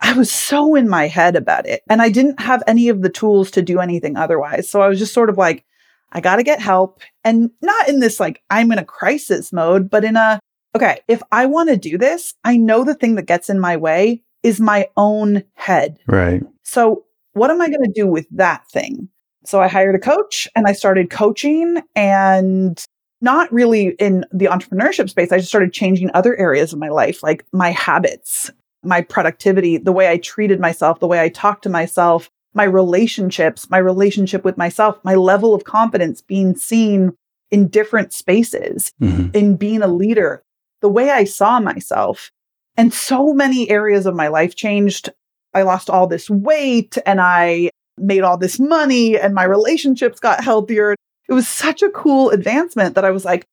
I 0.00 0.14
was 0.14 0.32
so 0.32 0.74
in 0.74 0.88
my 0.88 1.06
head 1.06 1.36
about 1.36 1.66
it 1.66 1.82
and 1.88 2.02
I 2.02 2.08
didn't 2.08 2.40
have 2.40 2.62
any 2.66 2.88
of 2.88 3.02
the 3.02 3.08
tools 3.08 3.52
to 3.52 3.62
do 3.62 3.78
anything 3.78 4.16
otherwise. 4.16 4.68
So 4.68 4.80
I 4.80 4.88
was 4.88 4.98
just 4.98 5.14
sort 5.14 5.30
of 5.30 5.38
like, 5.38 5.64
I 6.12 6.20
got 6.20 6.36
to 6.36 6.42
get 6.42 6.60
help. 6.60 7.00
And 7.24 7.50
not 7.60 7.88
in 7.88 8.00
this 8.00 8.20
like, 8.20 8.42
I'm 8.50 8.70
in 8.70 8.78
a 8.78 8.84
crisis 8.84 9.52
mode, 9.52 9.90
but 9.90 10.04
in 10.04 10.16
a, 10.16 10.38
okay, 10.76 11.00
if 11.08 11.22
I 11.32 11.46
want 11.46 11.70
to 11.70 11.76
do 11.76 11.98
this, 11.98 12.34
I 12.44 12.56
know 12.56 12.84
the 12.84 12.94
thing 12.94 13.16
that 13.16 13.26
gets 13.26 13.50
in 13.50 13.58
my 13.58 13.76
way 13.76 14.22
is 14.42 14.60
my 14.60 14.88
own 14.96 15.42
head. 15.54 15.98
Right. 16.06 16.42
So 16.62 17.04
what 17.32 17.50
am 17.50 17.60
I 17.60 17.68
going 17.68 17.84
to 17.84 17.92
do 17.94 18.06
with 18.06 18.26
that 18.30 18.68
thing? 18.70 19.08
So 19.44 19.60
I 19.60 19.68
hired 19.68 19.94
a 19.94 19.98
coach 19.98 20.46
and 20.54 20.66
I 20.66 20.72
started 20.72 21.10
coaching 21.10 21.82
and 21.96 22.82
not 23.20 23.52
really 23.52 23.90
in 23.98 24.24
the 24.32 24.46
entrepreneurship 24.46 25.08
space. 25.08 25.32
I 25.32 25.38
just 25.38 25.48
started 25.48 25.72
changing 25.72 26.10
other 26.12 26.36
areas 26.36 26.72
of 26.72 26.78
my 26.78 26.88
life, 26.88 27.22
like 27.22 27.44
my 27.52 27.70
habits, 27.70 28.50
my 28.82 29.00
productivity, 29.00 29.78
the 29.78 29.92
way 29.92 30.10
I 30.10 30.18
treated 30.18 30.60
myself, 30.60 31.00
the 31.00 31.06
way 31.06 31.20
I 31.20 31.28
talked 31.28 31.62
to 31.62 31.68
myself, 31.68 32.30
my 32.54 32.64
relationships, 32.64 33.70
my 33.70 33.78
relationship 33.78 34.44
with 34.44 34.58
myself, 34.58 34.98
my 35.04 35.14
level 35.14 35.54
of 35.54 35.64
confidence 35.64 36.20
being 36.20 36.54
seen 36.54 37.12
in 37.50 37.68
different 37.68 38.12
spaces, 38.12 38.92
mm-hmm. 39.00 39.34
in 39.34 39.56
being 39.56 39.82
a 39.82 39.86
leader, 39.86 40.42
the 40.80 40.88
way 40.88 41.10
I 41.10 41.24
saw 41.24 41.60
myself. 41.60 42.30
And 42.76 42.92
so 42.92 43.32
many 43.32 43.68
areas 43.70 44.06
of 44.06 44.14
my 44.14 44.28
life 44.28 44.54
changed. 44.54 45.10
I 45.54 45.62
lost 45.62 45.90
all 45.90 46.06
this 46.06 46.30
weight 46.30 46.96
and 47.04 47.20
I 47.20 47.70
made 47.98 48.22
all 48.22 48.38
this 48.38 48.58
money 48.58 49.18
and 49.18 49.34
my 49.34 49.44
relationships 49.44 50.18
got 50.18 50.42
healthier. 50.42 50.96
It 51.28 51.34
was 51.34 51.46
such 51.46 51.82
a 51.82 51.90
cool 51.90 52.30
advancement 52.30 52.94
that 52.94 53.04
I 53.04 53.10
was 53.10 53.24
like, 53.24 53.44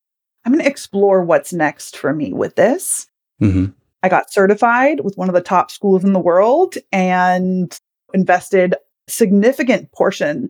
I'm 0.45 0.53
going 0.53 0.63
to 0.63 0.69
explore 0.69 1.21
what's 1.23 1.51
next 1.51 1.97
for 1.97 2.13
me 2.13 2.31
with 2.31 2.55
this. 2.55 3.07
Mm-hmm. 3.41 3.65
I 4.01 4.09
got 4.09 4.31
certified 4.31 5.01
with 5.01 5.17
one 5.17 5.27
of 5.27 5.35
the 5.35 5.41
top 5.41 5.71
schools 5.71 6.05
in 6.05 6.13
the 6.13 6.19
world 6.19 6.75
and 6.91 7.77
invested 8.13 8.75
significant 9.09 9.91
portion 9.91 10.49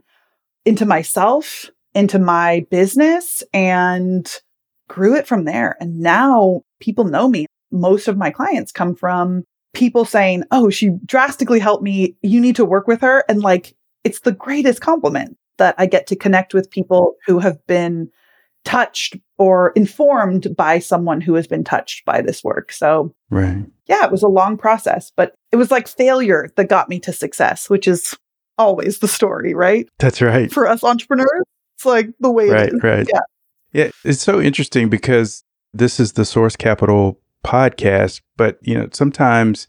into 0.66 0.86
myself, 0.86 1.70
into 1.94 2.20
my 2.20 2.66
business, 2.70 3.44
and 3.54 4.30
grew 4.88 5.16
it 5.16 5.28
from 5.28 5.46
there. 5.46 5.78
And 5.80 6.00
now 6.00 6.62
people 6.80 7.06
know 7.06 7.28
me. 7.28 7.46
Most 7.72 8.08
of 8.08 8.18
my 8.18 8.32
clients 8.32 8.72
come 8.72 8.96
from 8.96 9.44
people 9.74 10.06
saying, 10.06 10.44
Oh, 10.52 10.70
she 10.70 10.92
drastically 11.06 11.60
helped 11.60 11.84
me. 11.84 12.16
You 12.22 12.40
need 12.40 12.56
to 12.58 12.66
work 12.66 12.88
with 12.88 13.02
her. 13.02 13.24
And 13.30 13.42
like, 13.42 13.76
it's 14.04 14.22
the 14.22 14.32
greatest 14.32 14.82
compliment 14.82 15.38
that 15.58 15.76
I 15.78 15.86
get 15.86 16.08
to 16.08 16.16
connect 16.16 16.54
with 16.54 16.72
people 16.72 17.16
who 17.28 17.40
have 17.40 17.66
been 17.68 18.10
touched 18.66 19.16
or 19.38 19.72
informed 19.72 20.56
by 20.56 20.80
someone 20.80 21.22
who 21.22 21.34
has 21.36 21.48
been 21.48 21.64
touched 21.64 22.06
by 22.06 22.22
this 22.22 22.44
work. 22.44 22.72
So, 22.72 23.14
right. 23.30 23.66
Yeah, 23.88 24.06
it 24.06 24.12
was 24.12 24.24
a 24.24 24.28
long 24.28 24.58
process, 24.58 25.12
but 25.16 25.34
it 25.52 25.56
was 25.56 25.72
like 25.72 25.88
failure 25.88 26.50
that 26.56 26.70
got 26.70 26.90
me 26.90 27.00
to 27.02 27.14
success, 27.14 27.70
which 27.70 27.88
is 27.88 28.16
always 28.60 29.00
the 29.00 29.08
story, 29.08 29.56
right? 29.56 29.90
That's 29.98 30.22
right. 30.22 30.52
For 30.52 30.68
us 30.68 30.84
entrepreneurs, 30.84 31.44
it's 31.78 31.86
like 31.86 32.10
the 32.20 32.32
way 32.32 32.50
right, 32.50 32.72
right. 32.84 33.10
Yeah. 33.12 33.20
Yeah, 33.72 33.90
it's 34.04 34.22
so 34.22 34.42
interesting 34.42 34.90
because 34.90 35.44
this 35.74 36.00
is 36.00 36.14
the 36.14 36.26
Source 36.26 36.56
Capital 36.56 37.20
podcast, 37.46 38.22
but 38.36 38.58
you 38.62 38.76
know, 38.76 38.90
sometimes 38.92 39.68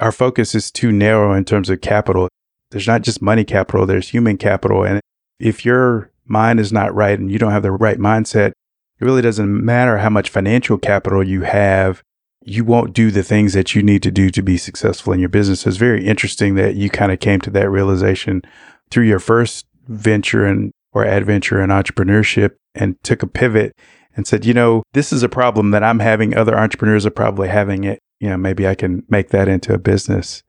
our 0.00 0.12
focus 0.12 0.54
is 0.54 0.70
too 0.70 0.90
narrow 0.90 1.34
in 1.34 1.44
terms 1.44 1.70
of 1.70 1.80
capital. 1.80 2.28
There's 2.70 2.86
not 2.86 3.02
just 3.02 3.20
money 3.22 3.44
capital, 3.44 3.86
there's 3.86 4.08
human 4.08 4.38
capital. 4.38 4.84
And 4.84 5.00
if 5.38 5.64
your 5.64 6.10
mind 6.24 6.60
is 6.60 6.72
not 6.72 6.94
right 6.94 7.18
and 7.18 7.30
you 7.30 7.38
don't 7.38 7.52
have 7.52 7.62
the 7.62 7.70
right 7.70 7.98
mindset, 7.98 8.48
it 8.48 9.04
really 9.04 9.22
doesn't 9.22 9.64
matter 9.64 9.98
how 9.98 10.08
much 10.08 10.30
financial 10.30 10.78
capital 10.78 11.22
you 11.22 11.42
have. 11.42 12.02
You 12.44 12.64
won't 12.64 12.92
do 12.92 13.10
the 13.10 13.22
things 13.22 13.52
that 13.52 13.74
you 13.74 13.82
need 13.82 14.02
to 14.02 14.10
do 14.10 14.30
to 14.30 14.42
be 14.42 14.56
successful 14.56 15.12
in 15.12 15.20
your 15.20 15.28
business. 15.28 15.60
So 15.60 15.68
it's 15.68 15.78
very 15.78 16.06
interesting 16.06 16.54
that 16.56 16.74
you 16.74 16.90
kind 16.90 17.12
of 17.12 17.20
came 17.20 17.40
to 17.42 17.50
that 17.50 17.70
realization 17.70 18.42
through 18.90 19.04
your 19.04 19.20
first 19.20 19.66
venture 19.88 20.44
and 20.44 20.72
or 20.92 21.04
adventure 21.04 21.62
in 21.62 21.70
entrepreneurship 21.70 22.50
and 22.74 23.02
took 23.02 23.22
a 23.22 23.26
pivot 23.26 23.74
and 24.14 24.26
said, 24.26 24.44
you 24.44 24.52
know, 24.52 24.82
this 24.92 25.12
is 25.12 25.22
a 25.22 25.28
problem 25.28 25.70
that 25.70 25.82
I'm 25.82 26.00
having. 26.00 26.36
Other 26.36 26.58
entrepreneurs 26.58 27.06
are 27.06 27.10
probably 27.10 27.48
having 27.48 27.84
it. 27.84 27.98
You 28.20 28.28
know, 28.28 28.36
maybe 28.36 28.66
I 28.66 28.74
can 28.74 29.04
make 29.08 29.30
that 29.30 29.48
into 29.48 29.72
a 29.72 29.78
business. 29.78 30.42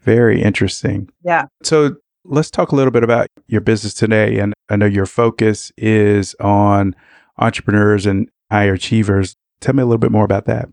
Very 0.00 0.42
interesting. 0.42 1.10
Yeah. 1.22 1.46
So 1.62 1.96
let's 2.24 2.50
talk 2.50 2.72
a 2.72 2.76
little 2.76 2.90
bit 2.90 3.04
about 3.04 3.28
your 3.46 3.60
business 3.60 3.94
today. 3.94 4.38
And 4.38 4.54
I 4.68 4.76
know 4.76 4.86
your 4.86 5.06
focus 5.06 5.70
is 5.76 6.34
on 6.40 6.96
entrepreneurs 7.38 8.06
and 8.06 8.28
high 8.50 8.64
achievers. 8.64 9.36
Tell 9.60 9.74
me 9.74 9.82
a 9.82 9.86
little 9.86 9.98
bit 9.98 10.12
more 10.12 10.24
about 10.24 10.46
that. 10.46 10.68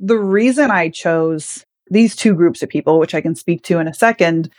The 0.00 0.18
reason 0.18 0.70
I 0.70 0.88
chose 0.90 1.64
these 1.90 2.14
two 2.14 2.34
groups 2.34 2.62
of 2.62 2.68
people, 2.68 2.98
which 2.98 3.14
I 3.14 3.20
can 3.20 3.34
speak 3.34 3.62
to 3.64 3.78
in 3.78 3.88
a 3.88 3.94
second, 3.94 4.50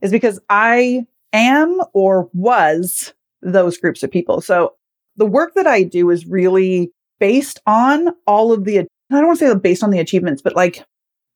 is 0.00 0.10
because 0.10 0.40
I 0.48 1.06
am 1.32 1.80
or 1.92 2.28
was 2.32 3.12
those 3.42 3.78
groups 3.78 4.02
of 4.02 4.10
people. 4.10 4.40
So 4.40 4.74
the 5.16 5.26
work 5.26 5.54
that 5.54 5.66
I 5.66 5.82
do 5.82 6.10
is 6.10 6.26
really 6.26 6.92
based 7.20 7.60
on 7.66 8.08
all 8.26 8.52
of 8.52 8.64
the, 8.64 8.80
I 8.80 8.84
don't 9.10 9.26
want 9.26 9.38
to 9.38 9.48
say 9.48 9.54
based 9.56 9.82
on 9.82 9.90
the 9.90 9.98
achievements, 9.98 10.42
but 10.42 10.56
like 10.56 10.84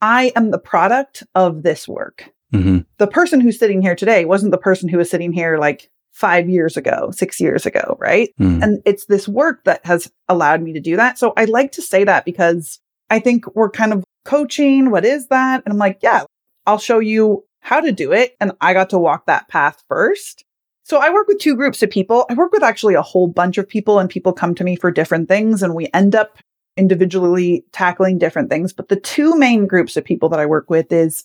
I 0.00 0.32
am 0.36 0.50
the 0.50 0.58
product 0.58 1.22
of 1.34 1.62
this 1.62 1.86
work. 1.86 2.32
Mm-hmm. 2.52 2.78
The 2.98 3.06
person 3.06 3.40
who's 3.40 3.58
sitting 3.58 3.82
here 3.82 3.94
today 3.94 4.24
wasn't 4.24 4.52
the 4.52 4.58
person 4.58 4.88
who 4.88 4.98
was 4.98 5.10
sitting 5.10 5.32
here 5.32 5.58
like 5.58 5.90
five 6.12 6.48
years 6.48 6.76
ago, 6.76 7.10
six 7.10 7.40
years 7.40 7.64
ago, 7.66 7.96
right? 7.98 8.30
Mm. 8.38 8.62
And 8.62 8.82
it's 8.84 9.06
this 9.06 9.26
work 9.26 9.64
that 9.64 9.84
has 9.86 10.12
allowed 10.28 10.62
me 10.62 10.72
to 10.74 10.80
do 10.80 10.96
that. 10.96 11.18
So 11.18 11.32
I 11.36 11.46
like 11.46 11.72
to 11.72 11.82
say 11.82 12.04
that 12.04 12.24
because 12.24 12.78
I 13.10 13.18
think 13.18 13.54
we're 13.54 13.70
kind 13.70 13.92
of 13.92 14.04
coaching. 14.24 14.90
What 14.90 15.04
is 15.04 15.28
that? 15.28 15.62
And 15.64 15.72
I'm 15.72 15.78
like, 15.78 15.98
yeah, 16.02 16.24
I'll 16.66 16.78
show 16.78 16.98
you 16.98 17.44
how 17.60 17.80
to 17.80 17.92
do 17.92 18.12
it. 18.12 18.36
And 18.40 18.52
I 18.60 18.72
got 18.72 18.90
to 18.90 18.98
walk 18.98 19.26
that 19.26 19.48
path 19.48 19.82
first. 19.88 20.44
So 20.84 20.98
I 20.98 21.12
work 21.12 21.28
with 21.28 21.38
two 21.38 21.56
groups 21.56 21.82
of 21.82 21.90
people. 21.90 22.26
I 22.28 22.34
work 22.34 22.52
with 22.52 22.62
actually 22.62 22.94
a 22.94 23.02
whole 23.02 23.28
bunch 23.28 23.56
of 23.56 23.68
people, 23.68 23.98
and 23.98 24.10
people 24.10 24.32
come 24.32 24.54
to 24.56 24.64
me 24.64 24.76
for 24.76 24.90
different 24.90 25.28
things, 25.28 25.62
and 25.62 25.74
we 25.74 25.88
end 25.94 26.14
up 26.14 26.38
individually 26.76 27.64
tackling 27.72 28.18
different 28.18 28.50
things. 28.50 28.72
But 28.72 28.88
the 28.88 28.98
two 28.98 29.36
main 29.36 29.66
groups 29.66 29.96
of 29.96 30.04
people 30.04 30.28
that 30.30 30.40
I 30.40 30.46
work 30.46 30.68
with 30.70 30.92
is 30.92 31.22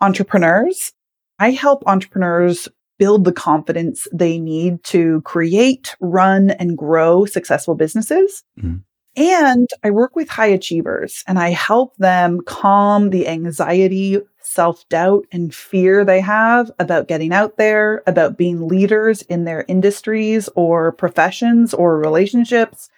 entrepreneurs. 0.00 0.92
I 1.38 1.50
help 1.50 1.82
entrepreneurs 1.86 2.68
build 2.98 3.24
the 3.24 3.32
confidence 3.32 4.06
they 4.12 4.38
need 4.38 4.82
to 4.84 5.20
create, 5.22 5.94
run, 6.00 6.50
and 6.50 6.78
grow 6.78 7.24
successful 7.24 7.74
businesses. 7.74 8.42
Mm. 8.58 8.82
And 9.16 9.68
I 9.84 9.90
work 9.90 10.16
with 10.16 10.28
high 10.28 10.46
achievers 10.46 11.22
and 11.26 11.38
I 11.38 11.50
help 11.50 11.96
them 11.96 12.40
calm 12.46 13.10
the 13.10 13.28
anxiety, 13.28 14.20
self 14.40 14.88
doubt, 14.88 15.26
and 15.30 15.54
fear 15.54 16.04
they 16.04 16.20
have 16.20 16.70
about 16.78 17.06
getting 17.06 17.32
out 17.32 17.56
there, 17.56 18.02
about 18.06 18.36
being 18.36 18.66
leaders 18.66 19.22
in 19.22 19.44
their 19.44 19.64
industries 19.68 20.48
or 20.56 20.92
professions 20.92 21.72
or 21.74 21.98
relationships, 21.98 22.90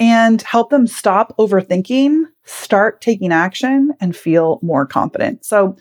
and 0.00 0.40
help 0.42 0.70
them 0.70 0.86
stop 0.86 1.36
overthinking, 1.36 2.24
start 2.44 3.02
taking 3.02 3.32
action, 3.32 3.92
and 4.00 4.16
feel 4.16 4.58
more 4.62 4.86
confident. 4.86 5.44
So, 5.44 5.76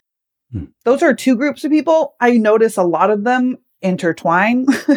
hmm. 0.52 0.66
those 0.84 1.02
are 1.02 1.14
two 1.14 1.38
groups 1.38 1.64
of 1.64 1.72
people. 1.72 2.16
I 2.20 2.38
notice 2.38 2.76
a 2.76 2.84
lot 2.84 3.10
of 3.10 3.24
them 3.24 3.58
intertwine. 3.82 4.66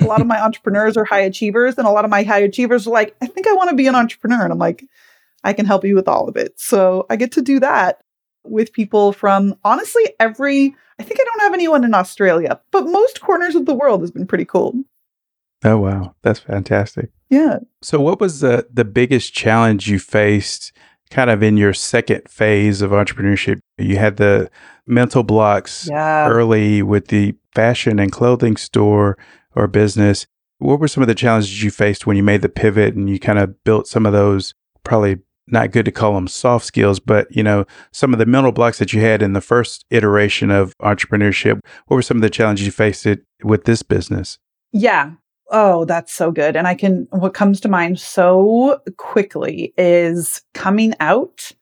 a 0.00 0.04
lot 0.04 0.20
of 0.20 0.26
my 0.26 0.40
entrepreneurs 0.42 0.96
are 0.96 1.04
high 1.04 1.20
achievers, 1.20 1.76
and 1.78 1.86
a 1.86 1.90
lot 1.90 2.04
of 2.04 2.10
my 2.10 2.22
high 2.22 2.40
achievers 2.40 2.86
are 2.86 2.92
like, 2.92 3.16
I 3.20 3.26
think 3.26 3.46
I 3.46 3.52
want 3.54 3.70
to 3.70 3.76
be 3.76 3.86
an 3.86 3.94
entrepreneur. 3.94 4.42
And 4.42 4.52
I'm 4.52 4.58
like, 4.58 4.84
I 5.44 5.52
can 5.52 5.66
help 5.66 5.84
you 5.84 5.94
with 5.94 6.08
all 6.08 6.28
of 6.28 6.36
it. 6.36 6.58
So 6.58 7.06
I 7.10 7.16
get 7.16 7.32
to 7.32 7.42
do 7.42 7.60
that 7.60 8.02
with 8.44 8.72
people 8.72 9.12
from 9.12 9.54
honestly 9.64 10.02
every, 10.18 10.74
I 10.98 11.02
think 11.02 11.20
I 11.20 11.24
don't 11.24 11.40
have 11.42 11.54
anyone 11.54 11.84
in 11.84 11.94
Australia, 11.94 12.60
but 12.70 12.86
most 12.86 13.20
corners 13.20 13.54
of 13.54 13.66
the 13.66 13.74
world 13.74 14.00
has 14.00 14.10
been 14.10 14.26
pretty 14.26 14.44
cool. 14.44 14.74
Oh, 15.64 15.78
wow. 15.78 16.14
That's 16.22 16.40
fantastic. 16.40 17.10
Yeah. 17.30 17.58
So, 17.82 18.00
what 18.00 18.20
was 18.20 18.40
the, 18.40 18.66
the 18.72 18.84
biggest 18.84 19.32
challenge 19.32 19.88
you 19.88 19.98
faced 19.98 20.72
kind 21.10 21.30
of 21.30 21.42
in 21.42 21.56
your 21.56 21.72
second 21.72 22.28
phase 22.28 22.82
of 22.82 22.90
entrepreneurship? 22.90 23.60
You 23.84 23.96
had 23.96 24.16
the 24.16 24.50
mental 24.86 25.22
blocks 25.22 25.88
yeah. 25.90 26.28
early 26.28 26.82
with 26.82 27.08
the 27.08 27.34
fashion 27.54 27.98
and 27.98 28.10
clothing 28.10 28.56
store 28.56 29.18
or 29.54 29.66
business. 29.66 30.26
What 30.58 30.80
were 30.80 30.88
some 30.88 31.02
of 31.02 31.08
the 31.08 31.14
challenges 31.14 31.62
you 31.62 31.70
faced 31.70 32.06
when 32.06 32.16
you 32.16 32.22
made 32.22 32.42
the 32.42 32.48
pivot 32.48 32.94
and 32.94 33.10
you 33.10 33.18
kind 33.18 33.38
of 33.38 33.62
built 33.64 33.86
some 33.86 34.06
of 34.06 34.12
those 34.12 34.54
probably 34.84 35.18
not 35.48 35.70
good 35.70 35.84
to 35.84 35.92
call 35.92 36.14
them 36.14 36.28
soft 36.28 36.64
skills, 36.64 37.00
but 37.00 37.34
you 37.34 37.42
know, 37.42 37.66
some 37.90 38.12
of 38.12 38.18
the 38.18 38.26
mental 38.26 38.52
blocks 38.52 38.78
that 38.78 38.92
you 38.92 39.00
had 39.00 39.22
in 39.22 39.32
the 39.32 39.40
first 39.40 39.84
iteration 39.90 40.50
of 40.50 40.76
entrepreneurship. 40.78 41.60
What 41.86 41.96
were 41.96 42.02
some 42.02 42.16
of 42.16 42.22
the 42.22 42.30
challenges 42.30 42.66
you 42.66 42.72
faced 42.72 43.06
it 43.06 43.24
with 43.42 43.64
this 43.64 43.82
business? 43.82 44.38
Yeah. 44.72 45.12
Oh, 45.50 45.84
that's 45.84 46.12
so 46.12 46.30
good. 46.30 46.56
And 46.56 46.66
I 46.66 46.74
can 46.74 47.06
what 47.10 47.34
comes 47.34 47.60
to 47.60 47.68
mind 47.68 48.00
so 48.00 48.80
quickly 48.96 49.74
is 49.76 50.40
coming 50.54 50.94
out 51.00 51.52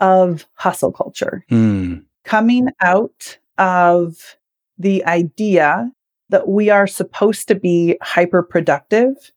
of 0.00 0.46
hustle 0.54 0.92
culture. 0.92 1.44
Mm. 1.50 2.04
Coming 2.24 2.68
out 2.80 3.38
of 3.58 4.36
the 4.78 5.04
idea 5.04 5.90
that 6.30 6.48
we 6.48 6.70
are 6.70 6.86
supposed 6.86 7.48
to 7.48 7.54
be 7.54 7.96
hyper 8.02 8.42
productive, 8.42 9.32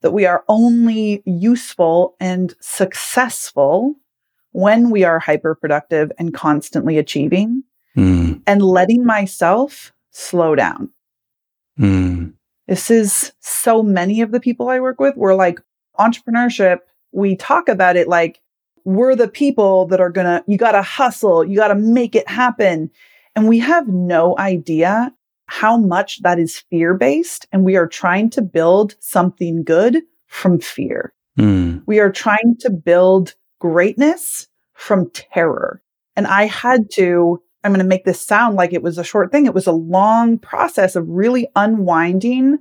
that 0.00 0.12
we 0.12 0.26
are 0.26 0.44
only 0.48 1.22
useful 1.24 2.16
and 2.18 2.54
successful 2.60 3.94
when 4.52 4.90
we 4.90 5.04
are 5.04 5.18
hyper 5.18 5.54
productive 5.54 6.10
and 6.18 6.34
constantly 6.34 6.98
achieving, 6.98 7.62
mm. 7.96 8.40
and 8.46 8.62
letting 8.62 9.04
myself 9.04 9.92
slow 10.10 10.54
down. 10.54 10.90
Mm. 11.78 12.34
This 12.66 12.90
is 12.90 13.32
so 13.40 13.82
many 13.82 14.20
of 14.20 14.30
the 14.30 14.40
people 14.40 14.68
I 14.68 14.80
work 14.80 15.00
with. 15.00 15.16
We're 15.16 15.34
like, 15.34 15.60
entrepreneurship, 15.98 16.78
we 17.12 17.36
talk 17.36 17.68
about 17.68 17.96
it 17.96 18.08
like 18.08 18.40
we're 18.84 19.16
the 19.16 19.28
people 19.28 19.86
that 19.86 20.00
are 20.00 20.10
gonna, 20.10 20.44
you 20.46 20.58
gotta 20.58 20.82
hustle, 20.82 21.44
you 21.44 21.56
gotta 21.56 21.74
make 21.74 22.14
it 22.14 22.28
happen. 22.28 22.90
And 23.34 23.48
we 23.48 23.58
have 23.60 23.88
no 23.88 24.36
idea 24.38 25.12
how 25.46 25.76
much 25.76 26.22
that 26.22 26.38
is 26.38 26.58
fear 26.70 26.94
based. 26.94 27.46
And 27.52 27.64
we 27.64 27.76
are 27.76 27.86
trying 27.86 28.30
to 28.30 28.42
build 28.42 28.96
something 29.00 29.64
good 29.64 30.02
from 30.26 30.60
fear. 30.60 31.12
Mm. 31.38 31.82
We 31.86 32.00
are 32.00 32.10
trying 32.10 32.56
to 32.60 32.70
build 32.70 33.34
greatness 33.58 34.48
from 34.74 35.10
terror. 35.10 35.82
And 36.16 36.26
I 36.26 36.46
had 36.46 36.90
to, 36.94 37.42
I'm 37.62 37.72
going 37.72 37.84
to 37.84 37.88
make 37.88 38.04
this 38.04 38.20
sound 38.20 38.56
like 38.56 38.72
it 38.72 38.82
was 38.82 38.98
a 38.98 39.04
short 39.04 39.30
thing. 39.30 39.46
It 39.46 39.54
was 39.54 39.66
a 39.66 39.72
long 39.72 40.38
process 40.38 40.96
of 40.96 41.08
really 41.08 41.48
unwinding 41.54 42.58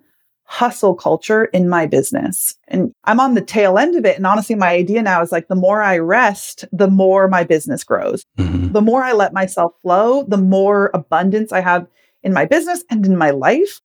hustle 0.51 0.93
culture 0.93 1.45
in 1.45 1.69
my 1.69 1.85
business. 1.85 2.55
And 2.67 2.93
I'm 3.05 3.21
on 3.21 3.35
the 3.35 3.41
tail 3.41 3.77
end 3.77 3.95
of 3.95 4.03
it. 4.03 4.17
And 4.17 4.27
honestly, 4.27 4.53
my 4.53 4.67
idea 4.67 5.01
now 5.01 5.21
is 5.21 5.31
like 5.31 5.47
the 5.47 5.55
more 5.55 5.81
I 5.81 5.97
rest, 5.97 6.65
the 6.73 6.89
more 6.89 7.29
my 7.29 7.45
business 7.45 7.85
grows. 7.85 8.25
Mm-hmm. 8.37 8.73
The 8.73 8.81
more 8.81 9.01
I 9.01 9.13
let 9.13 9.31
myself 9.31 9.71
flow, 9.81 10.23
the 10.23 10.35
more 10.35 10.91
abundance 10.93 11.53
I 11.53 11.61
have 11.61 11.87
in 12.21 12.33
my 12.33 12.43
business 12.43 12.83
and 12.89 13.05
in 13.05 13.15
my 13.15 13.29
life. 13.29 13.79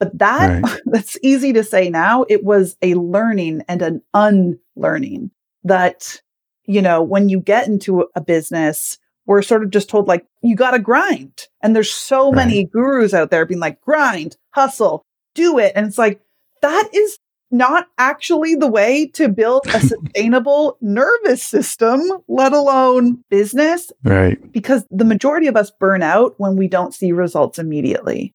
But 0.00 0.18
that 0.18 0.64
right. 0.64 0.80
that's 0.86 1.16
easy 1.22 1.52
to 1.52 1.62
say 1.62 1.88
now. 1.88 2.24
It 2.28 2.42
was 2.42 2.76
a 2.82 2.94
learning 2.94 3.62
and 3.68 3.80
an 3.80 4.02
unlearning 4.12 5.30
that, 5.62 6.20
you 6.64 6.82
know, 6.82 7.00
when 7.00 7.28
you 7.28 7.38
get 7.38 7.68
into 7.68 8.08
a 8.16 8.20
business, 8.20 8.98
we're 9.26 9.42
sort 9.42 9.62
of 9.62 9.70
just 9.70 9.88
told 9.88 10.08
like, 10.08 10.26
you 10.42 10.56
got 10.56 10.72
to 10.72 10.80
grind. 10.80 11.46
And 11.62 11.76
there's 11.76 11.92
so 11.92 12.32
right. 12.32 12.48
many 12.48 12.64
gurus 12.64 13.14
out 13.14 13.30
there 13.30 13.46
being 13.46 13.60
like, 13.60 13.80
grind, 13.82 14.36
hustle, 14.50 15.04
do 15.34 15.58
it. 15.58 15.72
And 15.74 15.86
it's 15.86 15.98
like, 15.98 16.20
that 16.62 16.88
is 16.92 17.18
not 17.50 17.86
actually 17.96 18.54
the 18.54 18.66
way 18.66 19.06
to 19.06 19.28
build 19.28 19.62
a 19.68 19.80
sustainable 19.80 20.76
nervous 20.80 21.42
system, 21.42 22.00
let 22.28 22.52
alone 22.52 23.24
business. 23.30 23.90
Right. 24.04 24.38
Because 24.52 24.84
the 24.90 25.04
majority 25.04 25.46
of 25.46 25.56
us 25.56 25.70
burn 25.70 26.02
out 26.02 26.34
when 26.38 26.56
we 26.56 26.68
don't 26.68 26.94
see 26.94 27.12
results 27.12 27.58
immediately. 27.58 28.34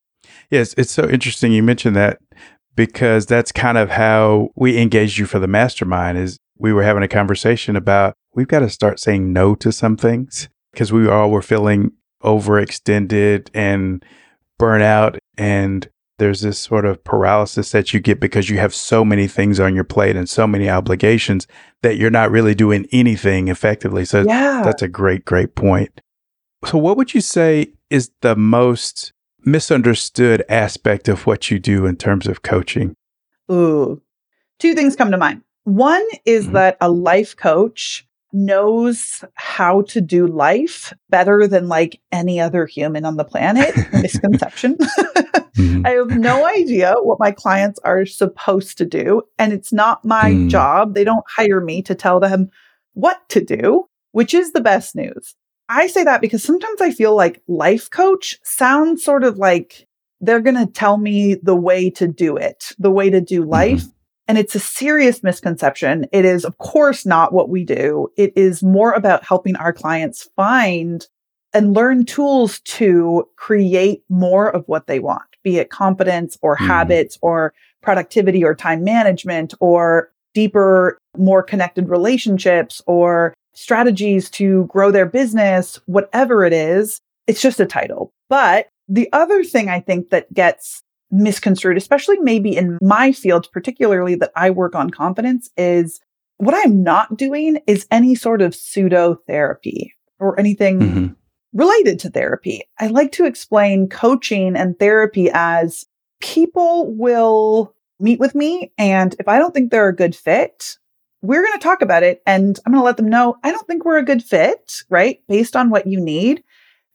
Yes, 0.50 0.74
it's 0.78 0.92
so 0.92 1.08
interesting 1.08 1.52
you 1.52 1.64
mentioned 1.64 1.96
that 1.96 2.20
because 2.76 3.26
that's 3.26 3.52
kind 3.52 3.78
of 3.78 3.90
how 3.92 4.50
we 4.56 4.80
engaged 4.80 5.18
you 5.18 5.26
for 5.26 5.40
the 5.40 5.48
mastermind 5.48 6.18
is 6.18 6.40
we 6.58 6.74
were 6.74 6.84
having 6.84 7.04
a 7.04 7.08
conversation 7.08 7.76
about 7.76 8.16
we've 8.34 8.48
got 8.48 8.60
to 8.60 8.70
start 8.70 9.00
saying 9.00 9.32
no 9.32 9.54
to 9.56 9.72
some 9.72 9.98
things 9.98 10.50
because 10.72 10.92
we 10.92 11.08
all 11.08 11.30
were 11.30 11.42
feeling 11.42 11.92
overextended 12.24 13.50
and 13.54 14.04
burnout 14.60 15.18
and 15.38 15.90
there's 16.20 16.41
this 16.41 16.60
sort 16.60 16.86
of 16.86 17.03
paralysis 17.03 17.72
that 17.72 17.93
you 17.93 18.00
get 18.00 18.20
because 18.20 18.50
you 18.50 18.58
have 18.60 18.74
so 18.74 19.03
many 19.03 19.27
things 19.27 19.60
on 19.60 19.75
your 19.75 19.84
plate 19.84 20.15
and 20.15 20.29
so 20.29 20.46
many 20.46 20.70
obligations 20.70 21.48
that 21.82 21.98
you're 21.98 22.10
not 22.10 22.32
really 22.32 22.55
doing 22.55 22.88
anything 22.91 23.48
effectively. 23.48 24.05
So 24.05 24.22
yeah. 24.22 24.62
that's 24.63 24.82
a 24.82 24.88
great, 24.88 25.25
great 25.25 25.55
point. 25.55 26.01
So, 26.65 26.77
what 26.77 26.96
would 26.98 27.13
you 27.13 27.22
say 27.22 27.74
is 27.89 28.12
the 28.22 28.36
most 28.36 29.12
misunderstood 29.46 30.43
aspect 30.48 31.10
of 31.10 31.25
what 31.25 31.51
you 31.51 31.60
do 31.60 31.86
in 31.86 31.98
terms 31.98 32.27
of 32.27 32.41
coaching? 32.41 32.96
Ooh, 33.51 34.01
two 34.60 34.74
things 34.74 34.96
come 34.96 35.12
to 35.12 35.17
mind. 35.17 35.41
One 35.65 36.05
is 36.25 36.46
mm-hmm. 36.46 36.53
that 36.53 36.77
a 36.79 36.89
life 36.89 37.36
coach 37.36 38.08
knows 38.32 39.24
how 39.36 39.84
to 39.84 40.01
do 40.01 40.25
life 40.25 40.93
better 41.10 41.48
than 41.48 41.67
like 41.67 42.01
any 42.12 42.39
other 42.39 42.65
human 42.65 43.05
on 43.05 43.17
the 43.17 43.24
planet. 43.24 43.75
Misconception. 43.93 44.77
mm-hmm. 45.55 45.86
I 45.86 45.91
have 45.91 46.17
no 46.17 46.45
idea 46.45 46.95
what 47.00 47.19
my 47.19 47.31
clients 47.31 47.79
are 47.83 48.05
supposed 48.05 48.77
to 48.77 48.86
do. 48.86 49.24
And 49.38 49.53
it's 49.53 49.74
not 49.74 50.05
my 50.05 50.31
mm. 50.31 50.50
job. 50.50 50.93
They 50.93 51.03
don't 51.03 51.25
hire 51.27 51.62
me 51.62 51.81
to 51.83 51.95
tell 51.95 52.19
them 52.19 52.50
what 52.93 53.27
to 53.29 53.43
do, 53.43 53.88
which 54.12 54.33
is 54.33 54.51
the 54.51 54.62
best 54.62 54.95
news. 54.95 55.36
I 55.69 55.88
say 55.88 56.03
that 56.03 56.22
because 56.22 56.43
sometimes 56.43 56.81
I 56.81 56.91
feel 56.91 57.15
like 57.15 57.41
life 57.48 57.89
coach 57.89 58.38
sounds 58.43 59.03
sort 59.03 59.24
of 59.24 59.38
like 59.38 59.88
they're 60.22 60.41
going 60.41 60.55
to 60.55 60.72
tell 60.72 60.98
me 60.98 61.36
the 61.36 61.55
way 61.55 61.89
to 61.91 62.07
do 62.07 62.38
it, 62.38 62.72
the 62.77 62.91
way 62.91 63.10
to 63.10 63.22
do 63.22 63.43
life. 63.43 63.81
Mm-hmm. 63.81 63.89
And 64.27 64.38
it's 64.38 64.55
a 64.55 64.60
serious 64.60 65.22
misconception. 65.22 66.05
It 66.13 66.24
is, 66.24 66.45
of 66.45 66.57
course, 66.57 67.05
not 67.05 67.33
what 67.33 67.50
we 67.50 67.65
do. 67.65 68.07
It 68.15 68.31
is 68.38 68.63
more 68.63 68.93
about 68.93 69.25
helping 69.25 69.57
our 69.57 69.74
clients 69.74 70.29
find 70.36 71.05
and 71.53 71.74
learn 71.74 72.05
tools 72.05 72.60
to 72.62 73.27
create 73.36 74.03
more 74.10 74.50
of 74.50 74.63
what 74.67 74.88
they 74.88 75.00
want, 75.00 75.33
be 75.44 75.58
it 75.58 75.70
competence 75.70 76.38
or 76.42 76.58
mm. 76.58 76.66
habits 76.66 77.18
or 77.22 77.54
productivity 77.82 78.44
or 78.44 78.56
time 78.56 78.84
management 78.84 79.54
or 79.60 80.12
deeper, 80.34 80.98
more 81.18 81.44
connected 81.44 81.90
relationships 81.90 82.82
or 82.88 83.34
strategies 83.54 84.30
to 84.32 84.66
grow 84.66 84.92
their 84.92 85.06
business, 85.06 85.80
whatever 85.86 86.44
it 86.44 86.54
is. 86.54 87.00
It's 87.28 87.42
just 87.42 87.60
a 87.60 87.66
title. 87.66 88.12
But 88.30 88.68
the 88.88 89.10
other 89.14 89.44
thing 89.44 89.70
I 89.70 89.80
think 89.80 90.10
that 90.10 90.34
gets 90.34 90.82
misconstrued, 91.12 91.78
especially 91.78 92.18
maybe 92.20 92.58
in 92.58 92.78
my 92.82 93.12
field, 93.12 93.48
particularly 93.52 94.16
that 94.16 94.32
I 94.36 94.50
work 94.50 94.76
on 94.76 94.90
confidence, 94.90 95.50
is 95.56 96.02
what 96.38 96.56
I'm 96.56 96.84
not 96.84 97.16
doing 97.16 97.60
is 97.68 97.88
any 97.92 98.16
sort 98.16 98.42
of 98.42 98.56
pseudo 98.56 99.20
therapy 99.28 99.94
or 100.20 100.40
anything 100.40 100.80
mm-hmm. 100.80 101.14
Related 101.53 102.00
to 102.00 102.10
therapy. 102.10 102.63
I 102.79 102.88
like 102.88 103.12
to 103.13 103.25
explain 103.25 103.89
coaching 103.89 104.55
and 104.55 104.77
therapy 104.77 105.29
as 105.33 105.86
people 106.19 106.93
will 106.93 107.74
meet 108.00 108.19
with 108.19 108.36
me. 108.36 108.72
And 108.77 109.15
if 109.19 109.27
I 109.27 109.39
don't 109.39 109.53
think 109.53 109.72
they're 109.72 109.89
a 109.89 109.96
good 109.96 110.16
fit, 110.16 110.77
we're 111.22 111.44
going 111.44 111.53
to 111.53 111.63
talk 111.63 111.81
about 111.81 112.03
it. 112.03 112.22
And 112.25 112.59
I'm 112.66 112.74
going 112.74 112.81
to 112.81 112.85
let 112.85 112.98
them 112.98 113.09
know 113.09 113.37
I 113.44 113.51
don't 113.51 113.66
think 113.68 113.85
we're 113.85 113.98
a 113.98 114.05
good 114.05 114.24
fit, 114.24 114.83
right? 114.89 115.22
Based 115.27 115.55
on 115.55 115.70
what 115.70 115.87
you 115.87 116.00
need. 116.00 116.44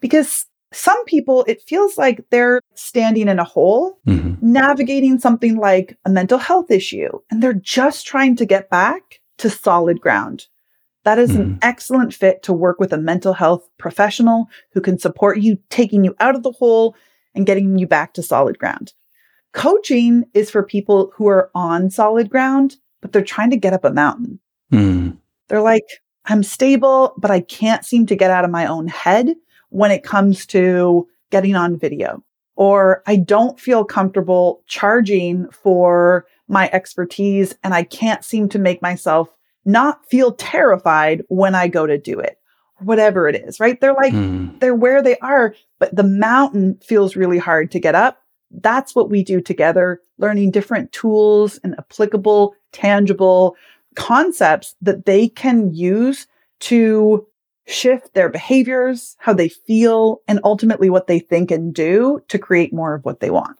Because 0.00 0.46
some 0.72 1.04
people, 1.06 1.44
it 1.48 1.62
feels 1.62 1.96
like 1.96 2.24
they're 2.30 2.60
standing 2.74 3.28
in 3.28 3.38
a 3.38 3.44
hole, 3.44 3.98
mm-hmm. 4.06 4.34
navigating 4.40 5.18
something 5.18 5.56
like 5.56 5.98
a 6.04 6.10
mental 6.10 6.38
health 6.38 6.70
issue, 6.70 7.08
and 7.30 7.42
they're 7.42 7.54
just 7.54 8.06
trying 8.06 8.36
to 8.36 8.44
get 8.44 8.68
back 8.68 9.20
to 9.38 9.48
solid 9.48 10.00
ground. 10.00 10.46
That 11.04 11.18
is 11.18 11.34
an 11.34 11.58
excellent 11.62 12.12
fit 12.12 12.42
to 12.42 12.52
work 12.52 12.78
with 12.80 12.92
a 12.92 12.98
mental 12.98 13.32
health 13.32 13.68
professional 13.78 14.48
who 14.72 14.80
can 14.80 14.98
support 14.98 15.40
you, 15.40 15.58
taking 15.70 16.04
you 16.04 16.14
out 16.20 16.34
of 16.34 16.42
the 16.42 16.52
hole 16.52 16.94
and 17.34 17.46
getting 17.46 17.78
you 17.78 17.86
back 17.86 18.14
to 18.14 18.22
solid 18.22 18.58
ground. 18.58 18.92
Coaching 19.52 20.24
is 20.34 20.50
for 20.50 20.62
people 20.62 21.10
who 21.14 21.26
are 21.28 21.50
on 21.54 21.90
solid 21.90 22.28
ground, 22.28 22.76
but 23.00 23.12
they're 23.12 23.22
trying 23.22 23.50
to 23.50 23.56
get 23.56 23.72
up 23.72 23.84
a 23.84 23.92
mountain. 23.92 24.38
Mm. 24.72 25.16
They're 25.48 25.62
like, 25.62 25.86
I'm 26.26 26.42
stable, 26.42 27.14
but 27.16 27.30
I 27.30 27.40
can't 27.40 27.84
seem 27.84 28.06
to 28.06 28.16
get 28.16 28.30
out 28.30 28.44
of 28.44 28.50
my 28.50 28.66
own 28.66 28.88
head 28.88 29.34
when 29.70 29.90
it 29.90 30.02
comes 30.02 30.44
to 30.46 31.08
getting 31.30 31.54
on 31.54 31.78
video, 31.78 32.22
or 32.56 33.02
I 33.06 33.16
don't 33.16 33.58
feel 33.58 33.84
comfortable 33.84 34.62
charging 34.66 35.48
for 35.50 36.26
my 36.48 36.68
expertise 36.72 37.54
and 37.62 37.74
I 37.74 37.84
can't 37.84 38.24
seem 38.24 38.48
to 38.50 38.58
make 38.58 38.82
myself 38.82 39.28
not 39.64 40.06
feel 40.08 40.32
terrified 40.32 41.22
when 41.28 41.54
I 41.54 41.68
go 41.68 41.86
to 41.86 41.98
do 41.98 42.18
it, 42.18 42.38
whatever 42.78 43.28
it 43.28 43.36
is, 43.36 43.60
right? 43.60 43.80
They're 43.80 43.94
like, 43.94 44.12
mm. 44.12 44.58
they're 44.60 44.74
where 44.74 45.02
they 45.02 45.16
are, 45.18 45.54
but 45.78 45.94
the 45.94 46.04
mountain 46.04 46.78
feels 46.82 47.16
really 47.16 47.38
hard 47.38 47.70
to 47.72 47.80
get 47.80 47.94
up. 47.94 48.22
That's 48.50 48.94
what 48.94 49.10
we 49.10 49.22
do 49.22 49.40
together, 49.40 50.00
learning 50.16 50.52
different 50.52 50.92
tools 50.92 51.58
and 51.62 51.74
applicable, 51.78 52.54
tangible 52.72 53.56
concepts 53.94 54.74
that 54.80 55.04
they 55.06 55.28
can 55.28 55.74
use 55.74 56.26
to 56.60 57.26
shift 57.66 58.14
their 58.14 58.30
behaviors, 58.30 59.16
how 59.18 59.34
they 59.34 59.48
feel, 59.48 60.22
and 60.26 60.40
ultimately 60.42 60.88
what 60.88 61.06
they 61.06 61.18
think 61.18 61.50
and 61.50 61.74
do 61.74 62.22
to 62.28 62.38
create 62.38 62.72
more 62.72 62.94
of 62.94 63.04
what 63.04 63.20
they 63.20 63.30
want. 63.30 63.57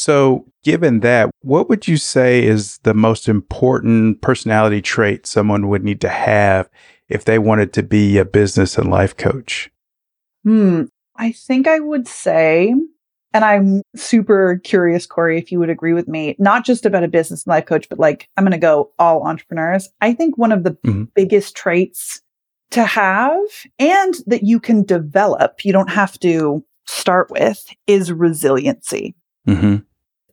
So, 0.00 0.46
given 0.64 1.00
that, 1.00 1.30
what 1.42 1.68
would 1.68 1.86
you 1.86 1.98
say 1.98 2.42
is 2.42 2.78
the 2.84 2.94
most 2.94 3.28
important 3.28 4.22
personality 4.22 4.80
trait 4.80 5.26
someone 5.26 5.68
would 5.68 5.84
need 5.84 6.00
to 6.00 6.08
have 6.08 6.70
if 7.10 7.26
they 7.26 7.38
wanted 7.38 7.74
to 7.74 7.82
be 7.82 8.16
a 8.16 8.24
business 8.24 8.78
and 8.78 8.90
life 8.90 9.14
coach? 9.14 9.70
Hmm. 10.42 10.84
I 11.16 11.32
think 11.32 11.68
I 11.68 11.80
would 11.80 12.08
say, 12.08 12.74
and 13.34 13.44
I'm 13.44 13.82
super 13.94 14.62
curious, 14.64 15.04
Corey, 15.04 15.36
if 15.36 15.52
you 15.52 15.58
would 15.58 15.68
agree 15.68 15.92
with 15.92 16.08
me, 16.08 16.34
not 16.38 16.64
just 16.64 16.86
about 16.86 17.04
a 17.04 17.08
business 17.08 17.44
and 17.44 17.50
life 17.50 17.66
coach, 17.66 17.86
but 17.90 17.98
like 17.98 18.26
I'm 18.38 18.44
going 18.44 18.52
to 18.52 18.58
go 18.58 18.92
all 18.98 19.26
entrepreneurs. 19.26 19.90
I 20.00 20.14
think 20.14 20.38
one 20.38 20.50
of 20.50 20.64
the 20.64 20.70
mm-hmm. 20.70 21.04
biggest 21.14 21.54
traits 21.54 22.22
to 22.70 22.86
have 22.86 23.42
and 23.78 24.14
that 24.24 24.44
you 24.44 24.60
can 24.60 24.82
develop, 24.82 25.62
you 25.62 25.74
don't 25.74 25.90
have 25.90 26.18
to 26.20 26.64
start 26.86 27.30
with, 27.30 27.66
is 27.86 28.10
resiliency. 28.10 29.14
Mm-hmm. 29.46 29.76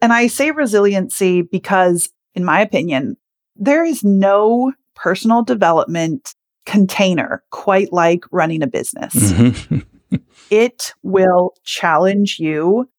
And 0.02 0.14
I 0.14 0.28
say 0.28 0.52
resiliency 0.52 1.42
because, 1.42 2.10
in 2.36 2.46
my 2.46 2.62
opinion, 2.62 3.18
there 3.56 3.84
is 3.84 4.04
no 4.04 4.74
personal 4.96 5.44
development 5.44 6.36
container 6.66 7.44
quite 7.52 7.94
like 7.94 8.24
running 8.32 8.62
a 8.62 8.68
business. 8.68 9.14
Mm-hmm. 9.14 10.18
it 10.50 10.94
will 11.04 11.54
challenge 11.64 12.40
you. 12.40 12.90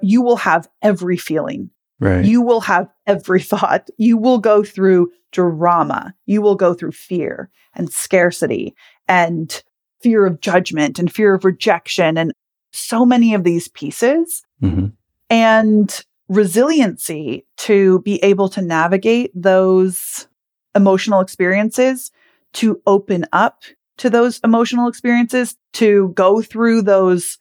You 0.00 0.22
will 0.22 0.36
have 0.36 0.68
every 0.82 1.16
feeling. 1.16 1.70
Right. 2.00 2.24
You 2.24 2.42
will 2.42 2.60
have 2.60 2.88
every 3.06 3.42
thought. 3.42 3.88
You 3.98 4.16
will 4.16 4.38
go 4.38 4.62
through 4.62 5.10
drama. 5.32 6.14
You 6.26 6.40
will 6.40 6.54
go 6.54 6.74
through 6.74 6.92
fear 6.92 7.50
and 7.74 7.92
scarcity 7.92 8.74
and 9.06 9.62
fear 10.00 10.26
of 10.26 10.40
judgment 10.40 10.98
and 10.98 11.12
fear 11.12 11.34
of 11.34 11.44
rejection 11.44 12.16
and 12.16 12.32
so 12.72 13.04
many 13.04 13.34
of 13.34 13.44
these 13.44 13.68
pieces. 13.68 14.42
Mm-hmm. 14.62 14.86
And 15.30 16.04
resiliency 16.28 17.46
to 17.58 18.00
be 18.00 18.22
able 18.22 18.48
to 18.50 18.62
navigate 18.62 19.30
those 19.34 20.28
emotional 20.74 21.20
experiences, 21.20 22.10
to 22.54 22.80
open 22.86 23.26
up 23.32 23.62
to 23.98 24.10
those 24.10 24.40
emotional 24.44 24.88
experiences, 24.88 25.56
to 25.74 26.08
go 26.10 26.40
through 26.40 26.82
those 26.82 27.38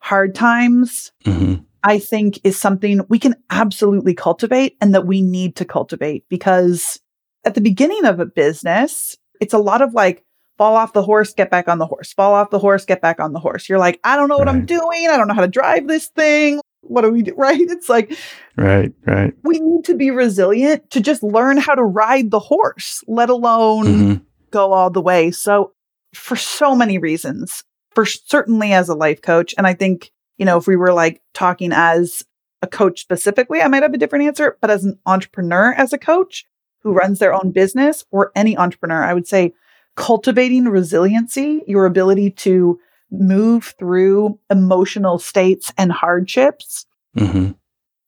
hard 0.00 0.34
times. 0.34 1.12
Mm-hmm. 1.24 1.62
I 1.84 1.98
think 1.98 2.38
is 2.44 2.56
something 2.56 3.00
we 3.08 3.18
can 3.18 3.34
absolutely 3.50 4.14
cultivate 4.14 4.76
and 4.80 4.94
that 4.94 5.04
we 5.04 5.20
need 5.20 5.56
to 5.56 5.64
cultivate 5.64 6.24
because 6.28 7.00
at 7.44 7.54
the 7.54 7.60
beginning 7.60 8.04
of 8.04 8.20
a 8.20 8.26
business, 8.26 9.16
it's 9.40 9.52
a 9.52 9.58
lot 9.58 9.82
of 9.82 9.92
like 9.92 10.24
fall 10.58 10.76
off 10.76 10.92
the 10.92 11.02
horse, 11.02 11.34
get 11.34 11.50
back 11.50 11.66
on 11.66 11.78
the 11.78 11.86
horse, 11.86 12.12
fall 12.12 12.34
off 12.34 12.50
the 12.50 12.58
horse, 12.60 12.84
get 12.84 13.00
back 13.00 13.18
on 13.18 13.32
the 13.32 13.40
horse. 13.40 13.68
You're 13.68 13.80
like, 13.80 13.98
I 14.04 14.16
don't 14.16 14.28
know 14.28 14.38
what 14.38 14.46
right. 14.46 14.54
I'm 14.54 14.64
doing. 14.64 15.08
I 15.10 15.16
don't 15.16 15.26
know 15.26 15.34
how 15.34 15.40
to 15.40 15.48
drive 15.48 15.88
this 15.88 16.06
thing. 16.08 16.60
What 16.82 17.02
do 17.02 17.10
we 17.10 17.22
do? 17.22 17.34
Right. 17.36 17.60
It's 17.60 17.88
like, 17.88 18.16
right, 18.56 18.92
right. 19.06 19.34
We 19.42 19.58
need 19.58 19.84
to 19.86 19.94
be 19.94 20.10
resilient 20.10 20.90
to 20.90 21.00
just 21.00 21.22
learn 21.22 21.56
how 21.56 21.74
to 21.74 21.82
ride 21.82 22.30
the 22.30 22.38
horse, 22.38 23.02
let 23.08 23.30
alone 23.30 23.84
mm-hmm. 23.84 24.24
go 24.50 24.72
all 24.72 24.90
the 24.90 25.00
way. 25.00 25.30
So, 25.30 25.72
for 26.14 26.36
so 26.36 26.76
many 26.76 26.98
reasons, 26.98 27.64
for 27.94 28.04
certainly 28.04 28.72
as 28.72 28.88
a 28.88 28.94
life 28.94 29.22
coach, 29.22 29.54
and 29.56 29.66
I 29.66 29.74
think, 29.74 30.12
you 30.36 30.44
know, 30.44 30.58
if 30.58 30.66
we 30.66 30.76
were 30.76 30.92
like 30.92 31.22
talking 31.32 31.72
as 31.72 32.24
a 32.60 32.66
coach 32.66 33.00
specifically, 33.00 33.60
I 33.60 33.68
might 33.68 33.82
have 33.82 33.94
a 33.94 33.98
different 33.98 34.26
answer, 34.26 34.56
but 34.60 34.70
as 34.70 34.84
an 34.84 34.98
entrepreneur, 35.06 35.72
as 35.72 35.92
a 35.92 35.98
coach 35.98 36.44
who 36.82 36.92
runs 36.92 37.18
their 37.18 37.34
own 37.34 37.50
business 37.50 38.04
or 38.10 38.30
any 38.36 38.56
entrepreneur, 38.56 39.02
I 39.02 39.14
would 39.14 39.26
say 39.26 39.52
cultivating 39.96 40.64
resiliency, 40.64 41.62
your 41.66 41.86
ability 41.86 42.30
to 42.30 42.78
move 43.12 43.74
through 43.78 44.38
emotional 44.50 45.18
states 45.18 45.72
and 45.78 45.92
hardships. 45.92 46.86
Mm-hmm. 47.16 47.52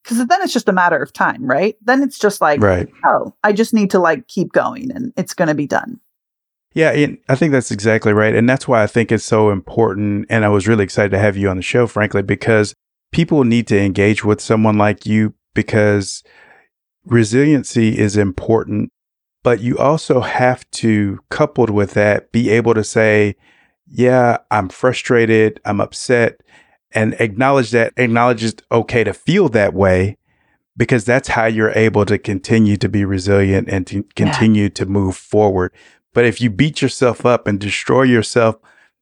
Because 0.02 0.26
then 0.26 0.42
it's 0.42 0.52
just 0.52 0.68
a 0.68 0.72
matter 0.72 0.98
of 0.98 1.12
time, 1.12 1.44
right? 1.44 1.76
Then 1.82 2.02
it's 2.02 2.18
just 2.18 2.40
like, 2.40 2.60
Right. 2.60 2.88
oh, 3.04 3.34
I 3.42 3.52
just 3.52 3.72
need 3.72 3.90
to 3.92 3.98
like 3.98 4.26
keep 4.28 4.52
going 4.52 4.90
and 4.90 5.12
it's 5.16 5.34
going 5.34 5.48
to 5.48 5.54
be 5.54 5.66
done. 5.66 6.00
Yeah, 6.74 6.90
I 7.28 7.36
think 7.36 7.52
that's 7.52 7.70
exactly 7.70 8.12
right. 8.12 8.34
And 8.34 8.48
that's 8.50 8.66
why 8.66 8.82
I 8.82 8.88
think 8.88 9.12
it's 9.12 9.24
so 9.24 9.50
important. 9.50 10.26
And 10.28 10.44
I 10.44 10.48
was 10.48 10.66
really 10.66 10.82
excited 10.82 11.10
to 11.12 11.18
have 11.18 11.36
you 11.36 11.48
on 11.48 11.56
the 11.56 11.62
show, 11.62 11.86
frankly, 11.86 12.22
because 12.22 12.74
people 13.12 13.44
need 13.44 13.68
to 13.68 13.80
engage 13.80 14.24
with 14.24 14.40
someone 14.40 14.76
like 14.76 15.06
you 15.06 15.34
because 15.54 16.24
resiliency 17.04 17.96
is 17.96 18.16
important. 18.16 18.90
But 19.44 19.60
you 19.60 19.78
also 19.78 20.20
have 20.20 20.68
to, 20.72 21.20
coupled 21.30 21.70
with 21.70 21.92
that, 21.92 22.32
be 22.32 22.50
able 22.50 22.74
to 22.74 22.82
say, 22.82 23.36
yeah, 23.86 24.38
I'm 24.50 24.68
frustrated, 24.68 25.60
I'm 25.64 25.80
upset, 25.80 26.40
and 26.92 27.14
acknowledge 27.18 27.70
that, 27.72 27.92
acknowledge 27.96 28.44
it's 28.44 28.62
okay 28.70 29.04
to 29.04 29.12
feel 29.12 29.48
that 29.50 29.74
way 29.74 30.16
because 30.76 31.04
that's 31.04 31.28
how 31.28 31.46
you're 31.46 31.70
able 31.70 32.04
to 32.06 32.18
continue 32.18 32.76
to 32.76 32.88
be 32.88 33.04
resilient 33.04 33.68
and 33.68 33.86
to 33.86 34.02
continue 34.16 34.68
to 34.70 34.86
move 34.86 35.16
forward. 35.16 35.72
But 36.12 36.24
if 36.24 36.40
you 36.40 36.50
beat 36.50 36.82
yourself 36.82 37.26
up 37.26 37.46
and 37.46 37.58
destroy 37.58 38.02
yourself 38.02 38.56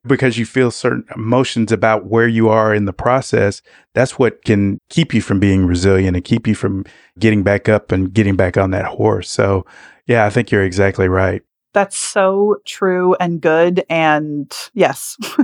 because 0.04 0.36
you 0.36 0.44
feel 0.44 0.70
certain 0.70 1.04
emotions 1.14 1.70
about 1.70 2.06
where 2.06 2.26
you 2.26 2.48
are 2.48 2.74
in 2.74 2.86
the 2.86 2.92
process, 2.92 3.62
that's 3.94 4.18
what 4.18 4.44
can 4.44 4.78
keep 4.88 5.14
you 5.14 5.20
from 5.20 5.38
being 5.38 5.66
resilient 5.66 6.16
and 6.16 6.24
keep 6.24 6.46
you 6.46 6.54
from 6.54 6.84
getting 7.18 7.42
back 7.42 7.68
up 7.68 7.92
and 7.92 8.12
getting 8.12 8.34
back 8.34 8.56
on 8.56 8.70
that 8.72 8.86
horse. 8.86 9.30
So, 9.30 9.64
yeah, 10.06 10.24
I 10.24 10.30
think 10.30 10.50
you're 10.50 10.64
exactly 10.64 11.08
right. 11.08 11.42
That's 11.72 11.96
so 11.96 12.56
true 12.66 13.14
and 13.14 13.40
good. 13.40 13.85
And 13.88 14.52
yes, 14.74 15.16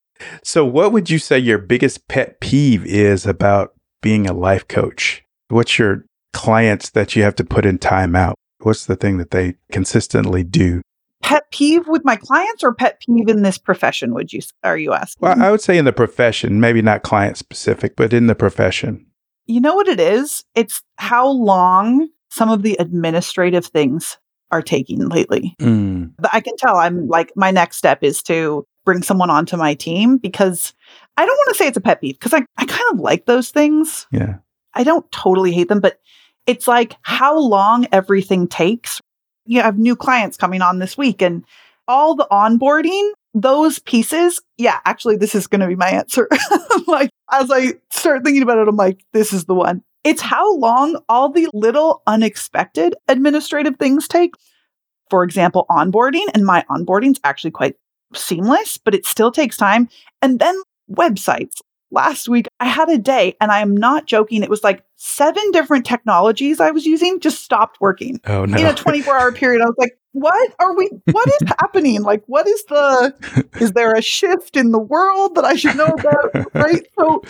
so, 0.42 0.64
what 0.64 0.92
would 0.92 1.10
you 1.10 1.18
say 1.18 1.38
your 1.38 1.58
biggest 1.58 2.06
pet 2.08 2.40
peeve 2.40 2.84
is 2.84 3.26
about 3.26 3.74
being 4.02 4.26
a 4.26 4.32
life 4.32 4.68
coach? 4.68 5.22
What's 5.48 5.78
your 5.78 6.04
clients 6.32 6.90
that 6.90 7.16
you 7.16 7.22
have 7.22 7.36
to 7.36 7.44
put 7.44 7.64
in 7.64 7.78
time 7.78 8.14
out? 8.14 8.34
What's 8.60 8.86
the 8.86 8.96
thing 8.96 9.18
that 9.18 9.30
they 9.30 9.54
consistently 9.72 10.44
do? 10.44 10.82
pet 11.24 11.50
peeve 11.50 11.88
with 11.88 12.04
my 12.04 12.16
clients 12.16 12.62
or 12.62 12.74
pet 12.74 13.00
peeve 13.00 13.28
in 13.28 13.42
this 13.42 13.56
profession, 13.56 14.12
would 14.12 14.30
you, 14.30 14.40
are 14.62 14.76
you 14.76 14.92
asking? 14.92 15.26
Well, 15.26 15.42
I 15.42 15.50
would 15.50 15.62
say 15.62 15.78
in 15.78 15.86
the 15.86 15.92
profession, 15.92 16.60
maybe 16.60 16.82
not 16.82 17.02
client 17.02 17.38
specific, 17.38 17.96
but 17.96 18.12
in 18.12 18.26
the 18.26 18.34
profession. 18.34 19.06
you 19.46 19.60
know 19.60 19.74
what 19.74 19.88
it 19.88 19.98
is? 19.98 20.44
It's 20.54 20.82
how 20.96 21.26
long 21.26 22.08
some 22.30 22.50
of 22.50 22.62
the 22.62 22.76
administrative 22.78 23.64
things 23.64 24.18
are 24.54 24.62
taking 24.62 25.08
lately. 25.08 25.54
Mm, 25.60 26.12
But 26.18 26.30
I 26.32 26.40
can 26.40 26.56
tell 26.56 26.76
I'm 26.76 27.08
like, 27.08 27.32
my 27.36 27.50
next 27.50 27.76
step 27.76 28.02
is 28.02 28.22
to 28.24 28.64
bring 28.84 29.02
someone 29.02 29.30
onto 29.30 29.56
my 29.56 29.74
team 29.74 30.18
because 30.18 30.72
I 31.16 31.26
don't 31.26 31.36
want 31.36 31.48
to 31.50 31.58
say 31.58 31.66
it's 31.66 31.76
a 31.76 31.80
pet 31.80 32.00
peeve 32.00 32.18
because 32.18 32.32
I, 32.32 32.44
I 32.56 32.66
kind 32.66 32.82
of 32.92 33.00
like 33.00 33.26
those 33.26 33.50
things. 33.50 34.06
yeah. 34.10 34.36
I 34.76 34.82
don't 34.82 35.10
totally 35.12 35.52
hate 35.52 35.68
them, 35.68 35.80
but 35.80 36.00
it's 36.46 36.66
like 36.66 36.96
how 37.02 37.38
long 37.38 37.86
everything 37.92 38.48
takes. 38.48 39.00
You 39.46 39.60
have 39.60 39.78
new 39.78 39.94
clients 39.96 40.36
coming 40.36 40.62
on 40.62 40.78
this 40.80 40.98
week 40.98 41.22
and 41.22 41.44
all 41.86 42.14
the 42.16 42.26
onboarding, 42.30 43.10
those 43.34 43.78
pieces. 43.78 44.40
Yeah, 44.58 44.80
actually, 44.84 45.16
this 45.16 45.34
is 45.34 45.46
going 45.46 45.60
to 45.60 45.68
be 45.68 45.76
my 45.76 45.90
answer. 45.90 46.28
like, 46.86 47.10
as 47.30 47.50
I 47.52 47.74
start 47.92 48.24
thinking 48.24 48.42
about 48.42 48.58
it, 48.58 48.66
I'm 48.68 48.76
like, 48.76 49.04
this 49.12 49.32
is 49.32 49.44
the 49.44 49.54
one. 49.54 49.82
It's 50.04 50.20
how 50.22 50.54
long 50.56 51.00
all 51.08 51.30
the 51.30 51.48
little 51.54 52.02
unexpected 52.06 52.94
administrative 53.08 53.76
things 53.78 54.06
take. 54.06 54.34
For 55.10 55.22
example, 55.24 55.66
onboarding, 55.70 56.26
and 56.34 56.44
my 56.44 56.64
onboarding's 56.70 57.20
actually 57.24 57.50
quite 57.52 57.76
seamless, 58.14 58.78
but 58.78 58.94
it 58.94 59.06
still 59.06 59.30
takes 59.32 59.56
time. 59.56 59.88
And 60.22 60.38
then 60.38 60.60
websites 60.90 61.56
last 61.90 62.28
week 62.28 62.46
I 62.60 62.66
had 62.66 62.88
a 62.90 62.98
day 62.98 63.36
and 63.40 63.50
I 63.50 63.60
am 63.60 63.76
not 63.76 64.06
joking. 64.06 64.42
It 64.42 64.50
was 64.50 64.64
like 64.64 64.82
seven 64.96 65.50
different 65.52 65.86
technologies 65.86 66.60
I 66.60 66.70
was 66.70 66.84
using 66.86 67.20
just 67.20 67.42
stopped 67.42 67.80
working 67.80 68.20
Oh, 68.26 68.44
no. 68.44 68.58
in 68.58 68.66
a 68.66 68.74
24 68.74 69.18
hour 69.18 69.32
period. 69.32 69.62
I 69.62 69.66
was 69.66 69.76
like, 69.78 69.96
what 70.14 70.54
are 70.60 70.74
we, 70.76 70.88
what 71.10 71.28
is 71.28 71.48
happening? 71.60 72.02
Like, 72.02 72.22
what 72.26 72.46
is 72.46 72.64
the, 72.64 73.14
is 73.60 73.72
there 73.72 73.92
a 73.92 74.00
shift 74.00 74.56
in 74.56 74.70
the 74.70 74.78
world 74.78 75.34
that 75.34 75.44
I 75.44 75.54
should 75.54 75.76
know 75.76 75.92
about? 75.92 76.32
Right. 76.54 76.86
So 76.96 77.22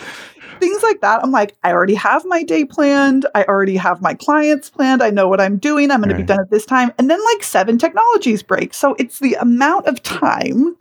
things 0.59 0.83
like 0.83 1.01
that. 1.01 1.23
I'm 1.23 1.31
like, 1.31 1.55
I 1.63 1.71
already 1.71 1.95
have 1.95 2.23
my 2.25 2.43
day 2.43 2.63
planned. 2.63 3.25
I 3.33 3.43
already 3.43 3.75
have 3.75 4.01
my 4.01 4.13
clients 4.13 4.69
planned. 4.69 5.01
I 5.01 5.09
know 5.09 5.27
what 5.27 5.41
I'm 5.41 5.57
doing. 5.57 5.89
I'm 5.89 5.99
going 5.99 6.09
to 6.09 6.15
be 6.15 6.23
done 6.23 6.39
at 6.39 6.51
this 6.51 6.65
time. 6.65 6.91
And 6.99 7.09
then 7.09 7.19
like 7.33 7.43
seven 7.43 7.77
technologies 7.79 8.43
break. 8.43 8.73
So 8.73 8.95
it's 8.99 9.19
the 9.19 9.33
amount 9.35 9.87
of 9.87 10.03
time 10.03 10.77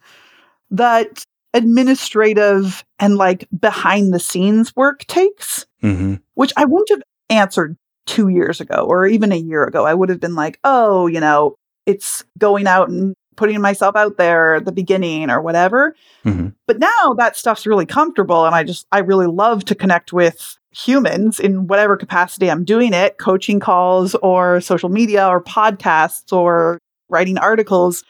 that 0.70 1.24
administrative 1.54 2.84
and 2.98 3.16
like 3.16 3.48
behind 3.58 4.12
the 4.12 4.20
scenes 4.20 4.76
work 4.76 5.06
takes, 5.06 5.66
hmm 5.80 6.16
which 6.34 6.52
I 6.56 6.64
wouldn't 6.64 6.90
have 6.90 7.02
answered 7.30 7.76
two 8.06 8.28
years 8.28 8.60
ago 8.60 8.84
or 8.88 9.06
even 9.06 9.32
a 9.32 9.36
year 9.36 9.64
ago. 9.64 9.86
I 9.86 9.94
would 9.94 10.08
have 10.08 10.20
been 10.20 10.34
like, 10.34 10.58
oh, 10.64 11.06
you 11.06 11.20
know, 11.20 11.56
it's 11.86 12.24
going 12.38 12.66
out 12.66 12.88
and 12.88 13.14
putting 13.36 13.60
myself 13.60 13.96
out 13.96 14.16
there 14.16 14.54
at 14.56 14.64
the 14.64 14.72
beginning 14.72 15.28
or 15.30 15.42
whatever. 15.42 15.94
hmm 16.22 16.48
But 16.66 16.78
now 16.78 17.14
that 17.18 17.36
stuff's 17.36 17.66
really 17.66 17.86
comfortable. 17.86 18.46
And 18.46 18.54
I 18.54 18.62
just, 18.62 18.86
I 18.92 18.98
really 19.00 19.26
love 19.26 19.64
to 19.66 19.74
connect 19.74 20.12
with 20.12 20.56
humans 20.70 21.38
in 21.40 21.66
whatever 21.66 21.96
capacity 21.96 22.50
I'm 22.50 22.64
doing 22.64 22.92
it 22.92 23.18
coaching 23.18 23.60
calls 23.60 24.14
or 24.16 24.60
social 24.60 24.88
media 24.88 25.26
or 25.26 25.42
podcasts 25.42 26.32
or 26.32 26.78
writing 27.08 27.38
articles. 27.38 28.02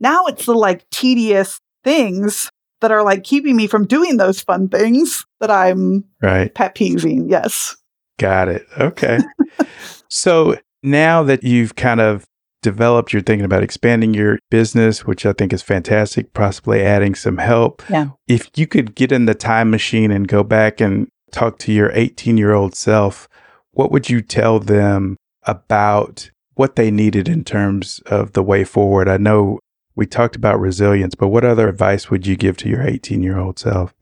Now 0.00 0.26
it's 0.26 0.46
the 0.46 0.54
like 0.54 0.88
tedious 0.90 1.60
things 1.84 2.50
that 2.80 2.92
are 2.92 3.02
like 3.02 3.24
keeping 3.24 3.56
me 3.56 3.66
from 3.66 3.86
doing 3.86 4.16
those 4.18 4.40
fun 4.40 4.68
things 4.68 5.24
that 5.40 5.50
I'm 5.50 6.04
Right. 6.22 6.54
pet 6.54 6.74
peeving. 6.74 7.28
Yes. 7.28 7.76
Got 8.18 8.48
it. 8.48 8.66
Okay. 8.78 9.18
so 10.08 10.56
now 10.82 11.22
that 11.24 11.42
you've 11.42 11.74
kind 11.74 12.00
of 12.00 12.24
developed, 12.62 13.12
you're 13.12 13.22
thinking 13.22 13.44
about 13.44 13.62
expanding 13.62 14.14
your 14.14 14.38
business, 14.50 15.06
which 15.06 15.24
I 15.24 15.32
think 15.32 15.52
is 15.52 15.62
fantastic, 15.62 16.32
possibly 16.32 16.82
adding 16.82 17.14
some 17.14 17.38
help. 17.38 17.82
Yeah. 17.88 18.10
If 18.26 18.50
you 18.56 18.66
could 18.66 18.94
get 18.94 19.12
in 19.12 19.26
the 19.26 19.34
time 19.34 19.70
machine 19.70 20.10
and 20.10 20.26
go 20.26 20.42
back 20.42 20.80
and 20.80 21.08
talk 21.30 21.58
to 21.60 21.72
your 21.72 21.90
18 21.92 22.36
year 22.36 22.52
old 22.52 22.74
self, 22.74 23.28
what 23.72 23.92
would 23.92 24.10
you 24.10 24.20
tell 24.20 24.58
them 24.58 25.16
about 25.44 26.30
what 26.54 26.76
they 26.76 26.90
needed 26.90 27.28
in 27.28 27.44
terms 27.44 28.00
of 28.06 28.32
the 28.32 28.42
way 28.42 28.64
forward? 28.64 29.08
I 29.08 29.16
know 29.16 29.60
we 29.94 30.06
talked 30.06 30.36
about 30.36 30.60
resilience, 30.60 31.14
but 31.14 31.28
what 31.28 31.44
other 31.44 31.68
advice 31.68 32.10
would 32.10 32.26
you 32.26 32.36
give 32.36 32.56
to 32.58 32.68
your 32.68 32.82
18 32.82 33.22
year 33.22 33.38
old 33.38 33.58
self? 33.58 33.94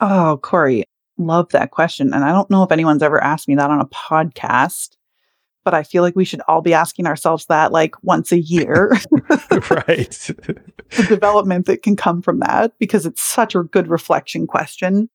Oh, 0.00 0.38
Corey, 0.42 0.84
love 1.16 1.48
that 1.50 1.70
question. 1.70 2.14
And 2.14 2.24
I 2.24 2.32
don't 2.32 2.50
know 2.50 2.62
if 2.62 2.72
anyone's 2.72 3.02
ever 3.02 3.22
asked 3.22 3.48
me 3.48 3.54
that 3.56 3.70
on 3.70 3.80
a 3.80 3.86
podcast, 3.86 4.96
but 5.68 5.74
I 5.74 5.82
feel 5.82 6.02
like 6.02 6.16
we 6.16 6.24
should 6.24 6.40
all 6.48 6.62
be 6.62 6.72
asking 6.72 7.06
ourselves 7.06 7.44
that 7.50 7.72
like 7.72 7.94
once 8.02 8.32
a 8.32 8.40
year. 8.40 8.90
right. 9.50 10.10
the 10.10 11.04
development 11.06 11.66
that 11.66 11.82
can 11.82 11.94
come 11.94 12.22
from 12.22 12.38
that 12.38 12.72
because 12.78 13.04
it's 13.04 13.20
such 13.20 13.54
a 13.54 13.64
good 13.64 13.86
reflection 13.86 14.46
question. 14.46 15.10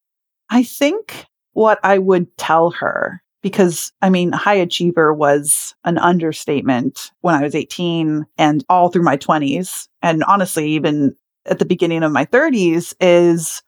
I 0.52 0.62
think 0.62 1.26
what 1.54 1.80
I 1.84 1.98
would 1.98 2.38
tell 2.38 2.70
her, 2.70 3.24
because 3.42 3.92
I 4.04 4.12
mean, 4.12 4.32
high 4.32 4.54
achiever 4.54 5.12
was 5.12 5.74
an 5.86 5.98
understatement 5.98 7.10
when 7.22 7.34
I 7.34 7.42
was 7.42 7.56
18 7.56 8.24
and 8.38 8.63
all 8.70 8.89
through 8.89 9.02
my 9.02 9.18
20s. 9.18 9.88
And 10.04 10.24
honestly, 10.26 10.70
even 10.70 11.16
at 11.48 11.58
the 11.58 11.66
beginning 11.66 12.04
of 12.04 12.12
my 12.12 12.28
30s, 12.28 12.94
is 13.02 13.63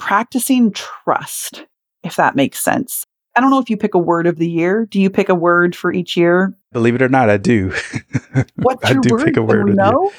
practicing 0.00 0.72
trust, 0.72 1.64
if 2.02 2.16
that 2.16 2.34
makes 2.34 2.58
sense. 2.58 3.06
I 3.36 3.40
don't 3.40 3.50
know 3.50 3.58
if 3.58 3.68
you 3.70 3.76
pick 3.76 3.94
a 3.94 3.98
word 3.98 4.26
of 4.26 4.36
the 4.36 4.48
year. 4.48 4.86
Do 4.86 5.00
you 5.00 5.10
pick 5.10 5.28
a 5.28 5.34
word 5.34 5.74
for 5.74 5.92
each 5.92 6.16
year? 6.16 6.56
Believe 6.72 6.94
it 6.94 7.02
or 7.02 7.08
not, 7.08 7.30
I 7.30 7.36
do. 7.36 7.72
What's 8.56 8.88
I 8.88 8.92
your 8.92 9.02
do 9.02 9.10
word? 9.10 9.24
pick 9.24 9.36
a 9.36 9.42
word 9.42 9.64
we 9.66 9.70
of 9.72 9.76
the 9.76 9.82
year. 9.84 9.92
know? 9.92 10.12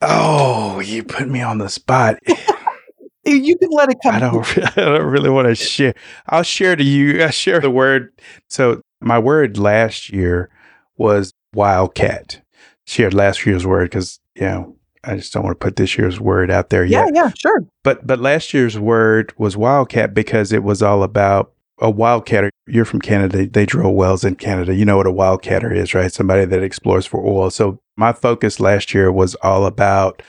Oh, 0.00 0.80
you 0.80 1.02
put 1.02 1.28
me 1.28 1.42
on 1.42 1.58
the 1.58 1.68
spot. 1.68 2.18
You 3.24 3.58
can 3.58 3.68
let 3.72 3.90
it 3.90 3.98
come. 4.02 4.14
I 4.14 4.20
don't. 4.20 4.58
I 4.78 4.84
don't 4.86 5.04
really 5.04 5.28
want 5.28 5.48
to 5.48 5.54
share. 5.54 5.92
I'll 6.28 6.42
share 6.42 6.76
to 6.76 6.82
you. 6.82 7.22
I 7.22 7.28
share 7.28 7.60
the 7.60 7.70
word. 7.70 8.10
So 8.48 8.80
my 9.02 9.18
word 9.18 9.58
last 9.58 10.08
year 10.10 10.48
was 10.96 11.34
wildcat. 11.52 12.40
Shared 12.86 13.12
last 13.12 13.44
year's 13.44 13.66
word 13.66 13.90
because 13.90 14.18
you 14.34 14.42
know 14.42 14.76
I 15.04 15.16
just 15.16 15.34
don't 15.34 15.42
want 15.44 15.60
to 15.60 15.62
put 15.62 15.76
this 15.76 15.98
year's 15.98 16.18
word 16.18 16.50
out 16.50 16.70
there 16.70 16.86
Yeah, 16.86 17.04
yet. 17.04 17.14
Yeah, 17.14 17.24
yeah, 17.24 17.30
sure. 17.36 17.64
But 17.84 18.06
but 18.06 18.18
last 18.18 18.54
year's 18.54 18.78
word 18.78 19.34
was 19.36 19.58
wildcat 19.58 20.14
because 20.14 20.50
it 20.50 20.62
was 20.62 20.82
all 20.82 21.02
about 21.02 21.52
a 21.80 21.92
wildcatter. 21.92 22.50
You're 22.66 22.84
from 22.84 23.00
Canada. 23.00 23.46
They 23.46 23.66
drill 23.66 23.94
wells 23.94 24.24
in 24.24 24.34
Canada. 24.36 24.74
You 24.74 24.84
know 24.84 24.96
what 24.96 25.06
a 25.06 25.12
wildcatter 25.12 25.74
is, 25.74 25.94
right? 25.94 26.12
Somebody 26.12 26.44
that 26.44 26.62
explores 26.62 27.06
for 27.06 27.24
oil. 27.24 27.50
So 27.50 27.78
my 27.96 28.12
focus 28.12 28.60
last 28.60 28.92
year 28.94 29.10
was 29.12 29.34
all 29.36 29.64
about 29.66 30.22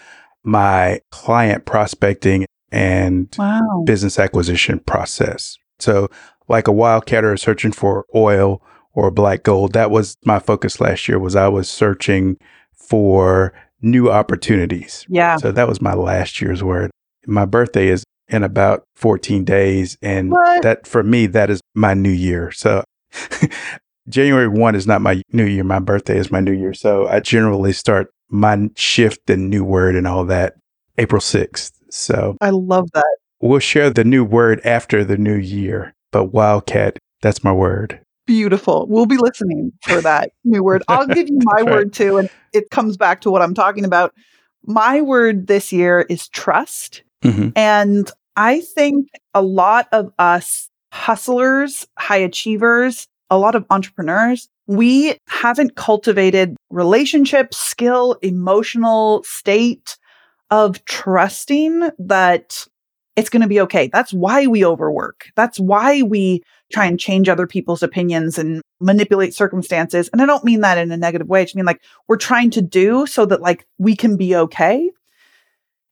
my 0.43 1.01
client 1.11 1.65
prospecting 1.65 2.45
and 2.71 3.33
Wow. 3.37 3.83
business 3.85 4.19
acquisition 4.19 4.79
process. 4.79 5.57
So, 5.79 6.09
like 6.47 6.67
a 6.67 6.71
wildcatter 6.71 7.37
searching 7.39 7.71
for 7.71 8.05
oil 8.15 8.61
or 8.93 9.11
black 9.11 9.43
gold, 9.43 9.73
that 9.73 9.91
was 9.91 10.15
my 10.25 10.39
focus 10.39 10.79
last 10.79 11.07
year. 11.07 11.19
Was 11.19 11.35
I 11.35 11.47
was 11.47 11.69
searching 11.69 12.37
for 12.75 13.53
new 13.81 14.09
opportunities. 14.09 15.05
Yeah. 15.09 15.37
So 15.37 15.51
that 15.51 15.67
was 15.67 15.81
my 15.81 15.93
last 15.93 16.41
year's 16.41 16.63
word. 16.63 16.91
My 17.27 17.45
birthday 17.45 17.87
is 17.87 18.03
in 18.29 18.43
about 18.43 18.83
14 18.95 19.43
days, 19.43 19.97
and 20.01 20.31
What? 20.31 20.61
that 20.63 20.87
for 20.87 21.03
me 21.03 21.25
that 21.27 21.49
is 21.49 21.61
my 21.75 21.93
new 21.93 22.11
year. 22.11 22.51
So. 22.51 22.83
January 24.07 24.47
1 24.47 24.73
is 24.75 24.87
not 24.87 25.01
my 25.01 25.21
new 25.33 25.45
year. 25.45 25.63
My 25.63 25.77
birthday 25.79 26.17
is 26.17 26.31
my 26.31 26.39
new 26.39 26.51
year. 26.51 26.73
So 26.73 27.07
I 27.07 27.19
generally 27.19 27.73
start 27.73 28.09
my 28.29 28.69
shift 28.75 29.29
and 29.29 29.49
new 29.51 29.63
word 29.63 29.95
and 29.95 30.07
all 30.07 30.25
that 30.25 30.55
April 30.97 31.21
6th. 31.21 31.71
So 31.91 32.35
I 32.41 32.49
love 32.49 32.89
that. 32.93 33.17
we'll 33.39 33.59
share 33.59 33.89
the 33.91 34.03
new 34.03 34.23
word 34.23 34.61
after 34.65 35.03
the 35.03 35.17
new 35.17 35.35
year. 35.35 35.93
But 36.11 36.33
wildcat, 36.33 36.97
that's 37.21 37.43
my 37.43 37.51
word. 37.51 37.99
Beautiful. 38.25 38.87
We'll 38.89 39.05
be 39.05 39.17
listening 39.17 39.73
for 39.83 40.01
that 40.01 40.31
new 40.43 40.63
word. 40.63 40.81
I'll 40.87 41.05
give 41.05 41.27
you 41.29 41.37
my 41.43 41.61
right. 41.61 41.65
word 41.65 41.93
too. 41.93 42.17
And 42.17 42.29
it 42.51 42.71
comes 42.71 42.97
back 42.97 43.21
to 43.21 43.31
what 43.31 43.43
I'm 43.43 43.53
talking 43.53 43.85
about. 43.85 44.11
My 44.65 45.01
word 45.01 45.45
this 45.45 45.71
year 45.71 46.01
is 46.09 46.27
trust. 46.29 47.03
Mhm. 47.23 47.53
And 47.55 48.09
I 48.39 48.61
think 48.61 49.09
a 49.33 49.41
lot 49.41 49.89
of 49.91 50.13
us 50.17 50.69
hustlers, 50.93 51.85
high 51.99 52.17
achievers, 52.17 53.05
a 53.29 53.37
lot 53.37 53.53
of 53.53 53.65
entrepreneurs, 53.69 54.47
we 54.65 55.17
haven't 55.27 55.75
cultivated 55.75 56.55
relationship, 56.69 57.53
skill, 57.53 58.13
emotional 58.21 59.23
state 59.23 59.97
of 60.51 60.83
trusting 60.85 61.89
that 61.99 62.65
it's 63.17 63.29
going 63.29 63.41
to 63.41 63.47
be 63.49 63.59
okay. 63.59 63.89
That's 63.91 64.13
why 64.13 64.47
we 64.47 64.63
overwork. 64.63 65.25
That's 65.35 65.59
why 65.59 66.01
we 66.01 66.41
try 66.71 66.85
and 66.85 66.97
change 66.97 67.27
other 67.27 67.45
people's 67.45 67.83
opinions 67.83 68.37
and 68.37 68.61
manipulate 68.79 69.33
circumstances. 69.33 70.09
And 70.13 70.21
I 70.21 70.25
don't 70.25 70.45
mean 70.45 70.61
that 70.61 70.77
in 70.77 70.91
a 70.93 70.97
negative 70.97 71.27
way. 71.27 71.41
I 71.41 71.43
just 71.43 71.57
mean 71.57 71.65
like 71.65 71.81
we're 72.07 72.15
trying 72.15 72.51
to 72.51 72.61
do 72.61 73.05
so 73.05 73.25
that 73.25 73.41
like 73.41 73.65
we 73.79 73.97
can 73.97 74.15
be 74.15 74.33
okay. 74.33 74.89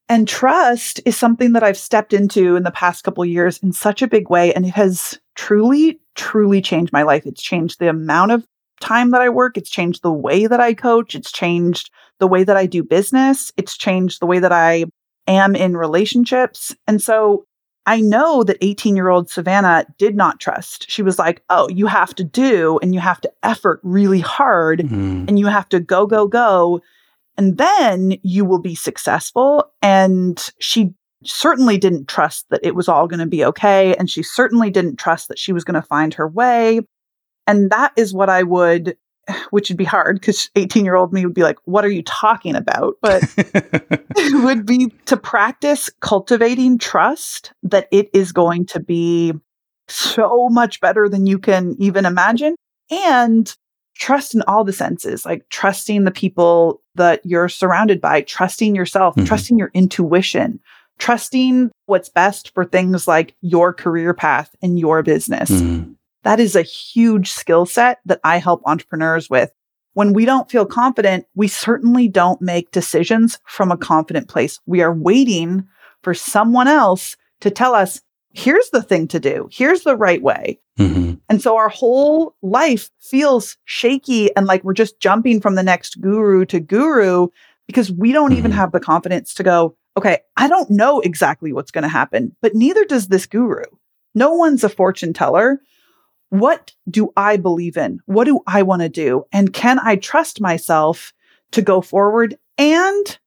And 0.09 0.27
trust 0.27 1.01
is 1.05 1.17
something 1.17 1.53
that 1.53 1.63
I've 1.63 1.77
stepped 1.77 2.13
into 2.13 2.55
in 2.55 2.63
the 2.63 2.71
past 2.71 3.03
couple 3.03 3.23
of 3.23 3.29
years 3.29 3.57
in 3.59 3.73
such 3.73 4.01
a 4.01 4.07
big 4.07 4.29
way. 4.29 4.53
And 4.53 4.65
it 4.65 4.73
has 4.73 5.19
truly, 5.35 5.99
truly 6.15 6.61
changed 6.61 6.93
my 6.93 7.03
life. 7.03 7.25
It's 7.25 7.41
changed 7.41 7.79
the 7.79 7.89
amount 7.89 8.31
of 8.31 8.45
time 8.79 9.11
that 9.11 9.21
I 9.21 9.29
work. 9.29 9.57
It's 9.57 9.69
changed 9.69 10.03
the 10.03 10.11
way 10.11 10.47
that 10.47 10.59
I 10.61 10.73
coach. 10.73 11.13
It's 11.13 11.31
changed 11.31 11.89
the 12.19 12.27
way 12.27 12.43
that 12.43 12.55
I 12.55 12.65
do 12.67 12.83
business. 12.83 13.51
It's 13.57 13.75
changed 13.75 14.21
the 14.21 14.25
way 14.27 14.39
that 14.39 14.51
I 14.53 14.85
am 15.27 15.55
in 15.55 15.75
relationships. 15.75 16.73
And 16.87 17.01
so 17.01 17.45
I 17.85 17.99
know 18.01 18.43
that 18.43 18.57
18 18.61 18.95
year 18.95 19.09
old 19.09 19.29
Savanna 19.29 19.85
did 19.97 20.15
not 20.15 20.39
trust. 20.39 20.89
She 20.89 21.01
was 21.01 21.17
like, 21.19 21.43
oh, 21.49 21.67
you 21.69 21.87
have 21.87 22.13
to 22.15 22.23
do 22.23 22.79
and 22.81 22.93
you 22.93 22.99
have 22.99 23.19
to 23.21 23.31
effort 23.43 23.79
really 23.83 24.19
hard 24.19 24.79
Mhm. 24.79 25.27
and 25.27 25.37
you 25.39 25.47
have 25.47 25.67
to 25.69 25.79
go, 25.79 26.05
go, 26.05 26.27
go. 26.27 26.81
And 27.37 27.57
then 27.57 28.17
you 28.23 28.45
will 28.45 28.59
be 28.59 28.75
successful. 28.75 29.71
And 29.81 30.51
she 30.59 30.93
certainly 31.23 31.77
didn't 31.77 32.07
trust 32.07 32.45
that 32.49 32.61
it 32.63 32.75
was 32.75 32.87
all 32.87 33.07
going 33.07 33.19
to 33.19 33.25
be 33.25 33.45
okay. 33.45 33.95
And 33.95 34.09
she 34.09 34.23
certainly 34.23 34.69
didn't 34.69 34.97
trust 34.97 35.27
that 35.27 35.39
she 35.39 35.53
was 35.53 35.63
going 35.63 35.79
to 35.79 35.87
find 35.87 36.13
her 36.15 36.27
way. 36.27 36.81
And 37.45 37.69
that 37.71 37.93
is 37.95 38.13
what 38.13 38.29
I 38.29 38.43
would, 38.43 38.97
which 39.51 39.69
would 39.69 39.77
be 39.77 39.83
hard 39.83 40.19
because 40.19 40.49
18 40.55 40.85
year 40.85 40.95
old 40.95 41.13
me 41.13 41.25
would 41.25 41.35
be 41.35 41.43
like, 41.43 41.57
what 41.65 41.85
are 41.85 41.91
you 41.91 42.03
talking 42.03 42.55
about? 42.55 42.95
But 43.01 43.23
it 43.37 44.43
would 44.43 44.65
be 44.65 44.91
to 45.05 45.17
practice 45.17 45.89
cultivating 46.01 46.77
trust 46.77 47.53
that 47.63 47.87
it 47.91 48.09
is 48.13 48.31
going 48.31 48.65
to 48.67 48.79
be 48.79 49.33
so 49.87 50.49
much 50.49 50.81
better 50.81 51.07
than 51.07 51.25
you 51.25 51.39
can 51.39 51.75
even 51.79 52.05
imagine 52.05 52.55
and 52.91 53.55
trust 53.97 54.33
in 54.35 54.41
all 54.43 54.63
the 54.63 54.73
senses 54.73 55.25
like 55.25 55.43
trusting 55.49 56.03
the 56.03 56.11
people 56.11 56.81
that 56.95 57.19
you're 57.25 57.49
surrounded 57.49 57.99
by 58.01 58.21
trusting 58.21 58.75
yourself 58.75 59.15
Mhm. 59.15 59.25
trusting 59.25 59.57
your 59.57 59.71
intuition 59.73 60.59
trusting 60.99 61.69
what's 61.85 62.09
best 62.09 62.53
for 62.53 62.65
things 62.65 63.07
like 63.07 63.35
your 63.41 63.71
career 63.73 64.13
path 64.13 64.55
and 64.61 64.79
your 64.79 65.03
business 65.03 65.49
Mhm. 65.51 65.95
that 66.23 66.39
is 66.39 66.55
a 66.55 66.61
huge 66.63 67.31
skill 67.31 67.65
set 67.65 67.99
that 68.05 68.19
I 68.23 68.37
help 68.39 68.61
entrepreneurs 68.65 69.29
with. 69.29 69.51
When 69.93 70.11
we 70.13 70.25
don't 70.25 70.49
feel 70.49 70.65
confident, 70.65 71.25
we 71.35 71.47
certainly 71.47 72.07
don't 72.07 72.41
make 72.41 72.71
decisions 72.71 73.39
from 73.45 73.71
a 73.71 73.77
confident 73.77 74.27
place. 74.27 74.59
We 74.65 74.81
are 74.81 74.93
waiting 74.93 75.65
for 76.03 76.13
someone 76.13 76.67
else 76.67 77.15
to 77.41 77.49
tell 77.49 77.73
us, 77.73 78.01
here's 78.33 78.69
the 78.71 78.81
thing 78.83 79.07
to 79.09 79.19
do, 79.19 79.47
here's 79.51 79.83
the 79.83 79.95
right 79.95 80.21
way. 80.21 80.59
Mhm. 80.77 81.19
And 81.29 81.41
so 81.41 81.57
our 81.57 81.69
whole 81.69 82.35
life 82.41 82.89
feels 83.01 83.57
shaky 83.65 84.35
and 84.35 84.45
like 84.45 84.63
we're 84.63 84.73
just 84.73 84.99
jumping 84.99 85.41
from 85.41 85.55
the 85.55 85.63
next 85.63 85.99
guru 86.01 86.45
to 86.45 86.59
guru 86.59 87.27
because 87.67 87.91
we 87.91 88.11
don't 88.11 88.33
even 88.33 88.51
Mhm. 88.51 88.55
have 88.55 88.71
the 88.71 88.79
confidence 88.79 89.33
to 89.35 89.43
go, 89.43 89.75
okay, 89.97 90.19
I 90.37 90.47
don't 90.47 90.69
know 90.69 90.99
exactly 91.01 91.51
what's 91.51 91.71
going 91.71 91.81
to 91.83 91.87
happen, 91.89 92.35
but 92.41 92.53
neither 92.55 92.85
does 92.85 93.07
this 93.07 93.25
guru. 93.25 93.63
No 94.15 94.33
one's 94.33 94.63
a 94.63 94.69
fortune 94.69 95.13
teller. 95.13 95.59
What 96.29 96.73
do 96.89 97.11
I 97.17 97.37
believe 97.37 97.77
in? 97.77 97.99
What 98.05 98.25
do 98.25 98.41
I 98.47 98.61
want 98.63 98.81
to 98.83 98.89
do? 98.89 99.23
And 99.31 99.53
can 99.53 99.79
I 99.79 99.95
trust 99.95 100.41
myself 100.41 101.13
to 101.51 101.61
go 101.61 101.81
forward 101.81 102.35
and 102.57 103.17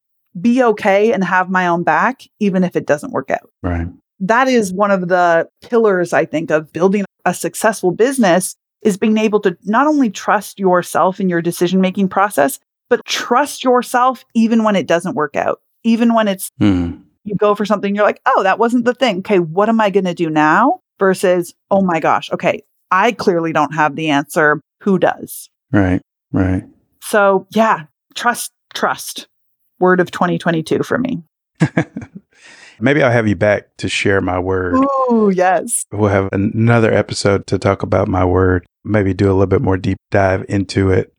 be 0.41 0.63
okay 0.63 1.13
and 1.13 1.25
have 1.25 1.49
my 1.51 1.67
own 1.67 1.83
back, 1.83 2.23
even 2.39 2.63
if 2.63 2.77
it 2.77 2.87
doesn't 2.87 3.13
work 3.13 3.31
out? 3.31 3.51
Right. 3.63 3.89
that 4.23 4.49
is 4.49 4.71
one 4.71 4.91
of 4.91 5.09
the 5.09 5.49
pillars 5.63 6.13
i 6.13 6.27
think 6.27 6.51
of 6.51 6.71
building 6.75 7.07
a 7.31 7.35
successful 7.35 7.93
business 7.93 8.57
is 8.83 8.97
being 8.97 9.17
able 9.19 9.41
to 9.41 9.57
not 9.65 9.87
only 9.87 10.11
trust 10.11 10.59
yourself 10.59 11.21
in 11.21 11.29
your 11.29 11.41
decision 11.43 11.81
making 11.81 12.09
process 12.09 12.59
but 12.89 13.05
trust 13.05 13.63
yourself 13.63 14.25
even 14.35 14.65
when 14.65 14.75
it 14.75 14.87
doesn't 14.89 15.15
work 15.15 15.37
out 15.37 15.61
even 15.85 16.13
when 16.15 16.27
it's 16.29 16.51
Mhm. 16.61 17.03
you 17.25 17.37
go 17.37 17.55
for 17.55 17.65
something 17.65 17.95
you're 17.95 18.05
like 18.05 18.21
oh 18.27 18.43
that 18.43 18.59
wasn't 18.59 18.85
the 18.85 18.95
thing 18.95 19.19
okay 19.19 19.39
what 19.39 19.69
am 19.69 19.81
i 19.81 19.91
going 19.91 20.05
to 20.07 20.15
do 20.15 20.29
now 20.29 20.81
versus 20.99 21.55
oh 21.71 21.83
my 21.83 22.01
gosh 22.01 22.31
okay 22.33 22.63
i 22.91 23.13
clearly 23.13 23.53
don't 23.53 23.75
have 23.75 23.95
the 23.97 24.09
answer 24.11 24.61
who 24.83 24.99
does 24.99 25.49
Right. 25.73 26.01
Right. 26.33 26.65
so 27.03 27.47
yeah 27.51 27.85
trust 28.17 28.51
trust 28.75 29.29
word 29.79 30.01
of 30.01 30.11
2022 30.11 30.83
for 30.83 30.99
me 30.99 31.23
Maybe 32.81 33.03
I'll 33.03 33.13
have 33.13 33.29
you 33.29 33.37
back 33.37 33.77
to 33.79 33.89
share 33.89 34.21
my 34.21 34.39
word. 34.39 34.77
Ooh, 35.11 35.31
yes 35.35 35.85
We'll 35.93 36.09
have 36.09 36.29
another 36.33 36.93
episode 36.93 37.47
to 37.49 37.59
talk 37.59 37.83
about 37.83 38.09
my 38.09 38.25
word, 38.25 38.67
maybe 38.85 39.13
do 39.13 39.27
a 39.27 39.33
little 39.33 39.47
bit 39.47 39.61
more 39.61 39.77
deep 39.77 39.99
dive 40.11 40.47
into 40.49 40.91
it. 40.91 41.13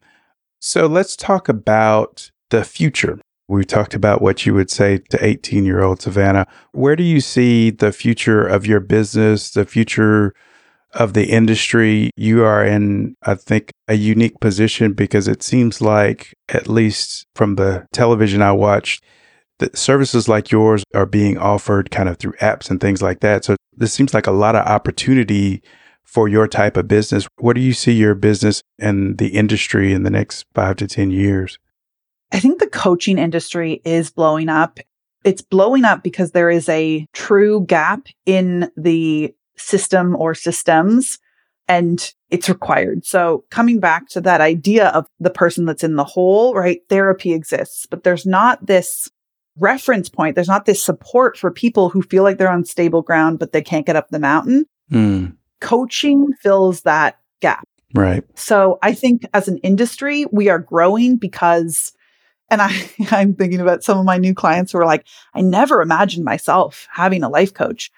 So 0.60 0.88
let's 0.88 1.16
talk 1.16 1.50
about 1.50 2.32
the 2.50 2.64
future. 2.64 3.20
We 3.48 3.66
talked 3.66 3.94
about 3.94 4.22
what 4.22 4.46
you 4.46 4.54
would 4.54 4.72
say 4.72 5.00
to 5.10 5.24
18 5.24 5.66
year 5.66 5.82
old 5.84 6.02
Savanna. 6.02 6.48
Where 6.72 6.96
do 6.96 7.04
you 7.04 7.20
see 7.20 7.70
the 7.70 7.92
future 7.92 8.46
of 8.46 8.66
your 8.66 8.80
business, 8.80 9.52
the 9.52 9.66
future 9.66 10.34
of 10.94 11.14
the 11.14 11.26
industry? 11.26 12.12
You 12.16 12.44
are 12.44 12.64
in, 12.64 13.16
I 13.24 13.36
think, 13.36 13.72
a 13.88 13.96
unique 13.96 14.40
position 14.40 14.94
because 14.94 15.28
it 15.28 15.44
seems 15.44 15.82
like, 15.82 16.34
at 16.50 16.70
least 16.70 17.26
from 17.36 17.56
the 17.56 17.88
television 17.92 18.42
I 18.42 18.54
watched, 18.54 19.04
that 19.62 19.78
services 19.78 20.28
like 20.28 20.52
yours 20.52 20.84
are 20.94 21.06
being 21.06 21.38
offered 21.38 21.92
kind 21.92 22.10
of 22.10 22.18
through 22.18 22.34
apps 22.34 22.70
and 22.70 22.82
things 22.82 23.02
like 23.02 23.22
that. 23.22 23.46
So 23.46 23.56
this 23.76 23.94
seems 23.94 24.14
like 24.14 24.28
a 24.28 24.32
lot 24.32 24.56
of 24.56 24.66
opportunity 24.66 25.64
for 26.04 26.28
your 26.28 26.48
type 26.48 26.76
of 26.76 26.90
business. 26.90 27.28
Where 27.38 27.54
do 27.54 27.62
you 27.62 27.72
see 27.72 27.94
your 27.94 28.16
business 28.16 28.62
and 28.78 29.18
the 29.18 29.30
industry 29.30 29.94
in 29.94 30.04
the 30.04 30.10
next 30.10 30.46
five 30.54 30.76
to 30.78 30.88
10 30.88 31.12
years? 31.12 31.58
I 32.34 32.40
think 32.40 32.60
the 32.60 32.68
coaching 32.68 33.18
industry 33.18 33.82
is 33.86 34.12
blowing 34.12 34.50
up. 34.50 34.80
It's 35.24 35.42
blowing 35.42 35.86
up 35.86 36.04
because 36.04 36.32
there 36.32 36.50
is 36.50 36.68
a 36.68 37.06
true 37.14 37.66
gap 37.66 38.08
in 38.26 38.70
the 38.76 39.34
system 39.56 40.16
or 40.18 40.34
systems 40.34 41.20
and 41.68 42.14
it's 42.30 42.50
required. 42.50 43.06
So 43.06 43.46
coming 43.52 43.80
back 43.80 44.10
to 44.10 44.22
that 44.22 44.42
idea 44.42 44.88
of 44.90 45.06
the 45.20 45.30
person 45.30 45.66
that's 45.66 45.84
in 45.84 45.96
the 45.96 46.04
hole, 46.04 46.54
right? 46.56 46.82
Therapy 46.90 47.32
exists, 47.32 47.86
but 47.86 48.04
there's 48.04 48.26
not 48.26 48.66
this 48.66 49.10
reference 49.58 50.10
point. 50.10 50.36
There's 50.36 50.48
not 50.48 50.66
this 50.66 50.84
support 50.84 51.38
for 51.38 51.52
people 51.52 51.90
who 51.90 52.02
feel 52.02 52.24
like 52.24 52.38
they're 52.38 52.52
on 52.52 52.66
stable 52.66 53.02
ground, 53.02 53.40
but 53.40 53.52
they 53.52 53.62
can't 53.62 53.86
get 53.86 53.96
up 53.96 54.10
the 54.10 54.20
mountain. 54.20 54.66
Mm, 54.92 55.36
Coaching 55.60 56.28
fills 56.42 56.82
that 56.82 57.20
gap. 57.42 57.68
right. 57.94 58.24
So 58.36 58.80
I 58.82 58.94
think 58.94 59.24
as 59.34 59.48
an 59.48 59.58
industry, 59.60 60.26
we 60.32 60.50
are 60.50 60.60
growing 60.60 61.18
because, 61.18 61.94
and 62.50 62.62
I, 62.62 62.90
I'm 63.12 63.36
thinking 63.36 63.60
about 63.62 63.84
some 63.84 63.98
of 63.98 64.06
my 64.06 64.18
new 64.18 64.34
clients 64.34 64.72
who 64.72 64.80
are 64.80 64.86
like, 64.86 65.06
I 65.34 65.42
never 65.42 65.82
imagined 65.82 66.26
myself 66.26 66.88
having 66.92 67.24
a 67.24 67.30
life 67.30 67.54
coach. 67.54 67.92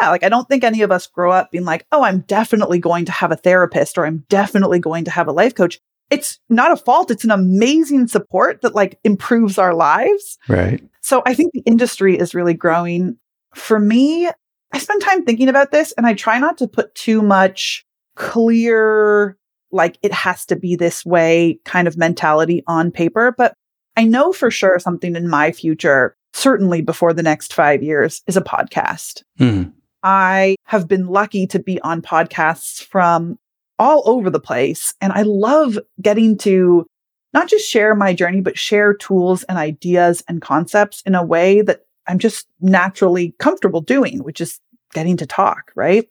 Yeah, 0.00 0.10
like 0.10 0.22
I 0.24 0.30
don't 0.30 0.48
think 0.48 0.64
any 0.64 0.82
of 0.82 0.90
us 0.90 1.06
grow 1.06 1.32
up 1.32 1.50
being 1.50 1.64
like, 1.64 1.86
oh, 1.92 2.02
I'm 2.02 2.20
definitely 2.20 2.78
going 2.78 3.04
to 3.06 3.12
have 3.12 3.30
a 3.30 3.36
therapist 3.36 3.98
or 3.98 4.06
I'm 4.06 4.24
definitely 4.28 4.78
going 4.78 5.04
to 5.04 5.10
have 5.10 5.28
a 5.28 5.32
life 5.32 5.54
coach. 5.54 5.80
It's 6.12 6.38
not 6.50 6.70
a 6.70 6.76
fault. 6.76 7.10
It's 7.10 7.24
an 7.24 7.30
amazing 7.30 8.06
support 8.06 8.60
that 8.60 8.74
like 8.74 8.98
improves 9.02 9.56
our 9.56 9.74
lives. 9.74 10.38
Right. 10.46 10.82
So 11.00 11.22
I 11.24 11.32
think 11.32 11.52
the 11.52 11.62
industry 11.64 12.18
is 12.18 12.34
really 12.34 12.52
growing. 12.54 13.16
For 13.54 13.80
me, 13.80 14.28
I 14.72 14.78
spend 14.78 15.00
time 15.00 15.24
thinking 15.24 15.48
about 15.48 15.72
this 15.72 15.92
and 15.92 16.06
I 16.06 16.12
try 16.12 16.38
not 16.38 16.58
to 16.58 16.68
put 16.68 16.94
too 16.94 17.22
much 17.22 17.86
clear, 18.14 19.38
like 19.70 19.98
it 20.02 20.12
has 20.12 20.44
to 20.46 20.56
be 20.56 20.76
this 20.76 21.04
way 21.04 21.58
kind 21.64 21.88
of 21.88 21.96
mentality 21.96 22.62
on 22.66 22.90
paper. 22.90 23.34
But 23.36 23.54
I 23.96 24.04
know 24.04 24.32
for 24.32 24.50
sure 24.50 24.78
something 24.78 25.16
in 25.16 25.28
my 25.28 25.50
future, 25.50 26.14
certainly 26.34 26.82
before 26.82 27.14
the 27.14 27.22
next 27.22 27.54
five 27.54 27.82
years, 27.82 28.22
is 28.26 28.36
a 28.36 28.42
podcast. 28.42 29.22
Mm-hmm. 29.40 29.70
I 30.02 30.56
have 30.64 30.88
been 30.88 31.06
lucky 31.06 31.46
to 31.48 31.58
be 31.58 31.80
on 31.80 32.02
podcasts 32.02 32.84
from 32.84 33.38
all 33.78 34.02
over 34.06 34.30
the 34.30 34.40
place. 34.40 34.94
And 35.00 35.12
I 35.12 35.22
love 35.22 35.78
getting 36.00 36.38
to 36.38 36.86
not 37.32 37.48
just 37.48 37.68
share 37.68 37.94
my 37.94 38.12
journey, 38.12 38.40
but 38.40 38.58
share 38.58 38.94
tools 38.94 39.42
and 39.44 39.58
ideas 39.58 40.22
and 40.28 40.42
concepts 40.42 41.02
in 41.06 41.14
a 41.14 41.24
way 41.24 41.62
that 41.62 41.86
I'm 42.06 42.18
just 42.18 42.46
naturally 42.60 43.34
comfortable 43.38 43.80
doing, 43.80 44.22
which 44.22 44.40
is 44.40 44.60
getting 44.92 45.16
to 45.16 45.26
talk, 45.26 45.72
right? 45.74 46.08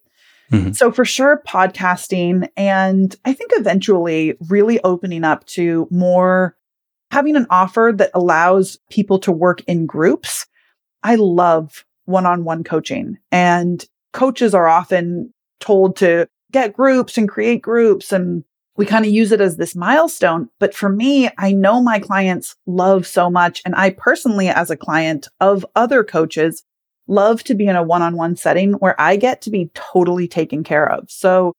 Mm-hmm. 0.51 0.73
So 0.73 0.91
for 0.91 1.05
sure, 1.05 1.41
podcasting 1.47 2.49
and 2.57 3.15
I 3.23 3.33
think 3.33 3.51
eventually 3.53 4.35
really 4.49 4.81
opening 4.83 5.23
up 5.23 5.45
to 5.47 5.87
more 5.91 6.57
having 7.11 7.35
an 7.35 7.47
offer 7.49 7.93
that 7.95 8.11
allows 8.13 8.79
people 8.89 9.19
to 9.19 9.31
work 9.31 9.61
in 9.67 9.85
groups. 9.85 10.45
I 11.03 11.15
love 11.15 11.85
one 12.05 12.25
on 12.25 12.43
one 12.43 12.63
coaching 12.63 13.17
and 13.31 13.85
coaches 14.13 14.53
are 14.53 14.67
often 14.67 15.33
told 15.59 15.95
to 15.97 16.27
get 16.51 16.73
groups 16.73 17.17
and 17.17 17.29
create 17.29 17.61
groups 17.61 18.11
and 18.11 18.43
we 18.77 18.85
kind 18.85 19.05
of 19.05 19.11
use 19.11 19.31
it 19.31 19.41
as 19.41 19.57
this 19.57 19.75
milestone. 19.75 20.49
But 20.59 20.73
for 20.73 20.89
me, 20.89 21.29
I 21.37 21.51
know 21.51 21.81
my 21.81 21.99
clients 21.99 22.55
love 22.65 23.05
so 23.05 23.29
much. 23.29 23.61
And 23.65 23.75
I 23.75 23.91
personally, 23.91 24.47
as 24.47 24.69
a 24.69 24.77
client 24.77 25.27
of 25.39 25.65
other 25.75 26.03
coaches, 26.03 26.63
love 27.07 27.43
to 27.43 27.53
be 27.53 27.67
in 27.67 27.75
a 27.75 27.83
one 27.83 28.01
on 28.01 28.15
one 28.15 28.35
setting 28.35 28.73
where 28.73 28.99
I 28.99 29.17
get 29.17 29.41
to 29.41 29.51
be 29.51 29.69
totally 29.73 30.27
taken 30.27 30.63
care 30.63 30.89
of. 30.89 31.11
So 31.11 31.53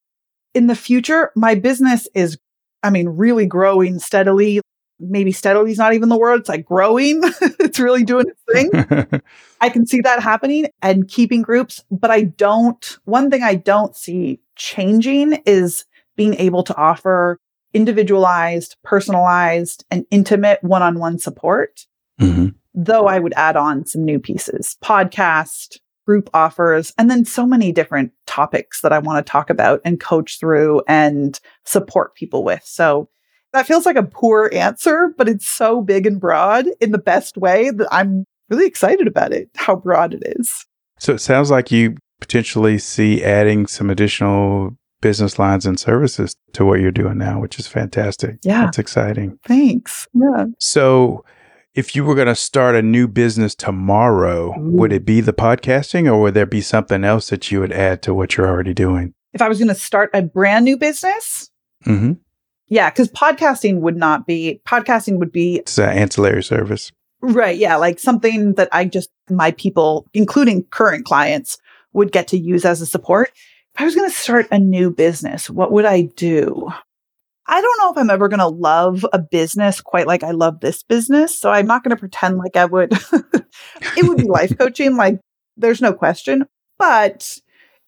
in 0.55 0.67
the 0.67 0.75
future, 0.75 1.31
my 1.37 1.55
business 1.55 2.09
is, 2.15 2.39
I 2.83 2.91
mean, 2.91 3.09
really 3.09 3.47
growing 3.47 3.99
steadily. 3.99 4.61
Maybe 5.03 5.33
steadily 5.33 5.73
is 5.73 5.79
not 5.79 5.95
even 5.95 6.09
the 6.09 6.19
word. 6.19 6.41
It's 6.41 6.49
like 6.49 6.65
growing. 6.65 7.21
it's 7.61 7.79
really 7.79 8.05
doing 8.05 8.27
its 8.29 8.43
thing. 8.53 9.21
I 9.61 9.69
can 9.69 9.87
see 9.87 10.01
that 10.03 10.23
happening 10.23 10.69
and 10.81 11.09
keeping 11.09 11.43
groups, 11.43 11.85
but 11.91 12.11
I 12.11 12.23
don't, 12.23 12.99
one 13.05 13.31
thing 13.31 13.43
I 13.43 13.57
don't 13.57 13.97
see 13.97 14.41
changing 14.57 15.43
is 15.47 15.85
being 16.17 16.35
able 16.35 16.63
to 16.65 16.77
offer 16.77 17.39
individualized, 17.75 18.77
personalized, 18.85 19.85
and 19.91 20.05
intimate 20.11 20.63
one 20.63 20.83
on 20.83 20.99
one 20.99 21.19
support. 21.19 21.87
Mm-hmm. 22.21 22.49
Though 22.75 23.07
I 23.07 23.19
would 23.19 23.35
add 23.35 23.57
on 23.57 23.87
some 23.87 24.05
new 24.05 24.19
pieces, 24.19 24.77
podcast, 24.83 25.79
group 26.07 26.31
offers, 26.35 26.93
and 26.99 27.11
then 27.11 27.25
so 27.25 27.47
many 27.47 27.73
different 27.73 28.13
topics 28.27 28.81
that 28.81 28.93
I 28.93 28.99
want 28.99 29.25
to 29.25 29.31
talk 29.31 29.51
about 29.51 29.81
and 29.85 30.01
coach 30.01 30.39
through 30.39 30.83
and 30.89 31.39
support 31.65 32.15
people 32.15 32.45
with. 32.45 32.63
So 32.65 33.09
that 33.53 33.67
feels 33.67 33.87
like 33.87 33.97
a 33.97 34.03
poor 34.03 34.51
answer, 34.53 35.15
but 35.17 35.29
it's 35.29 35.47
so 35.47 35.83
big 35.83 36.07
and 36.07 36.21
broad 36.21 36.67
in 36.81 36.93
the 36.93 36.99
best 36.99 37.37
way 37.37 37.71
that 37.71 37.89
I'm 37.91 38.25
really 38.49 38.67
excited 38.67 39.07
about 39.07 39.33
it, 39.33 39.51
how 39.57 39.77
broad 39.77 40.15
it 40.15 40.23
is. 40.39 40.67
So 40.99 41.15
it 41.15 41.21
sounds 41.21 41.51
like 41.51 41.71
you 41.71 41.97
potentially 42.21 42.79
see 42.79 43.23
adding 43.25 43.67
some 43.67 43.91
additional 43.91 44.77
business 45.01 45.39
lines 45.39 45.67
and 45.67 45.79
services 45.79 46.35
to 46.53 46.65
what 46.65 46.81
you're 46.81 46.91
doing 46.91 47.19
now, 47.19 47.41
which 47.41 47.59
is 47.59 47.67
fantastic. 47.67 48.39
Yeah. 48.43 48.65
That's 48.65 48.79
exciting. 48.79 49.39
Thanks. 49.47 50.07
Yeah. 50.15 50.47
So, 50.59 51.25
if 51.75 51.97
you 51.97 52.05
were 52.05 52.15
going 52.15 52.27
to 52.27 52.35
start 52.35 52.75
a 52.75 52.83
new 52.83 53.09
business 53.09 53.55
tomorrow, 53.55 54.55
Ooh. 54.59 54.73
would 54.73 54.93
it 54.93 55.07
be 55.07 55.23
the 55.23 55.33
podcasting 55.33 56.07
or 56.07 56.21
would 56.21 56.35
there 56.35 56.45
be 56.45 56.61
something 56.61 57.03
else 57.03 57.31
that 57.31 57.51
you 57.51 57.61
would 57.61 57.73
add 57.73 58.03
to 58.03 58.13
what 58.13 58.37
you're 58.37 58.47
already 58.47 58.75
doing? 58.75 59.15
If 59.33 59.41
I 59.41 59.49
was 59.49 59.59
going 59.59 59.69
to 59.69 59.75
start 59.75 60.11
a 60.13 60.21
brand 60.21 60.67
new 60.67 60.77
business, 60.77 61.51
mm-hmm. 61.87 62.13
Yeah, 62.73 62.91
because 62.91 63.09
podcasting 63.09 63.81
would 63.81 63.97
not 63.97 64.27
be, 64.27 64.61
podcasting 64.67 65.19
would 65.19 65.33
be 65.33 65.57
it's 65.57 65.79
an 65.79 65.91
ancillary 65.91 66.43
service. 66.43 66.93
Right. 67.21 67.57
Yeah. 67.57 67.77
Like 67.77 67.99
something 67.99 68.55
that 68.55 68.69
I 68.73 68.85
just, 68.85 69.11
my 69.31 69.53
people, 69.53 70.07
including 70.13 70.65
current 70.65 71.05
clients, 71.05 71.59
would 71.93 72.11
get 72.11 72.29
to 72.29 72.39
use 72.39 72.65
as 72.65 72.81
a 72.81 72.87
support 72.87 73.31
if 73.75 73.81
I 73.81 73.85
was 73.85 73.95
going 73.95 74.09
to 74.09 74.17
start 74.17 74.49
a 74.51 74.59
new 74.59 74.91
business, 74.91 75.49
what 75.49 75.73
would 75.73 75.85
I 75.85 76.03
do? 76.03 76.71
I 77.47 77.61
don't 77.61 77.79
know 77.79 77.91
if 77.91 77.99
I'm 77.99 78.11
ever 78.11 78.29
going 78.29 78.39
to 78.41 78.47
love 78.47 79.05
a 79.13 79.19
business 79.19 79.81
quite 79.81 80.07
like 80.07 80.23
I 80.23 80.31
love 80.31 80.61
this 80.61 80.83
business. 80.83 81.39
So 81.39 81.51
I'm 81.51 81.67
not 81.67 81.83
going 81.83 81.91
to 81.91 82.01
pretend 82.01 82.39
like 82.39 82.57
I 82.57 82.67
would. 82.67 82.93
it 83.97 84.09
would 84.09 84.19
be 84.19 84.25
life 84.25 84.57
coaching, 84.59 84.97
like 84.97 85.21
there's 85.57 85.81
no 85.81 85.93
question. 85.93 86.45
But 86.79 87.39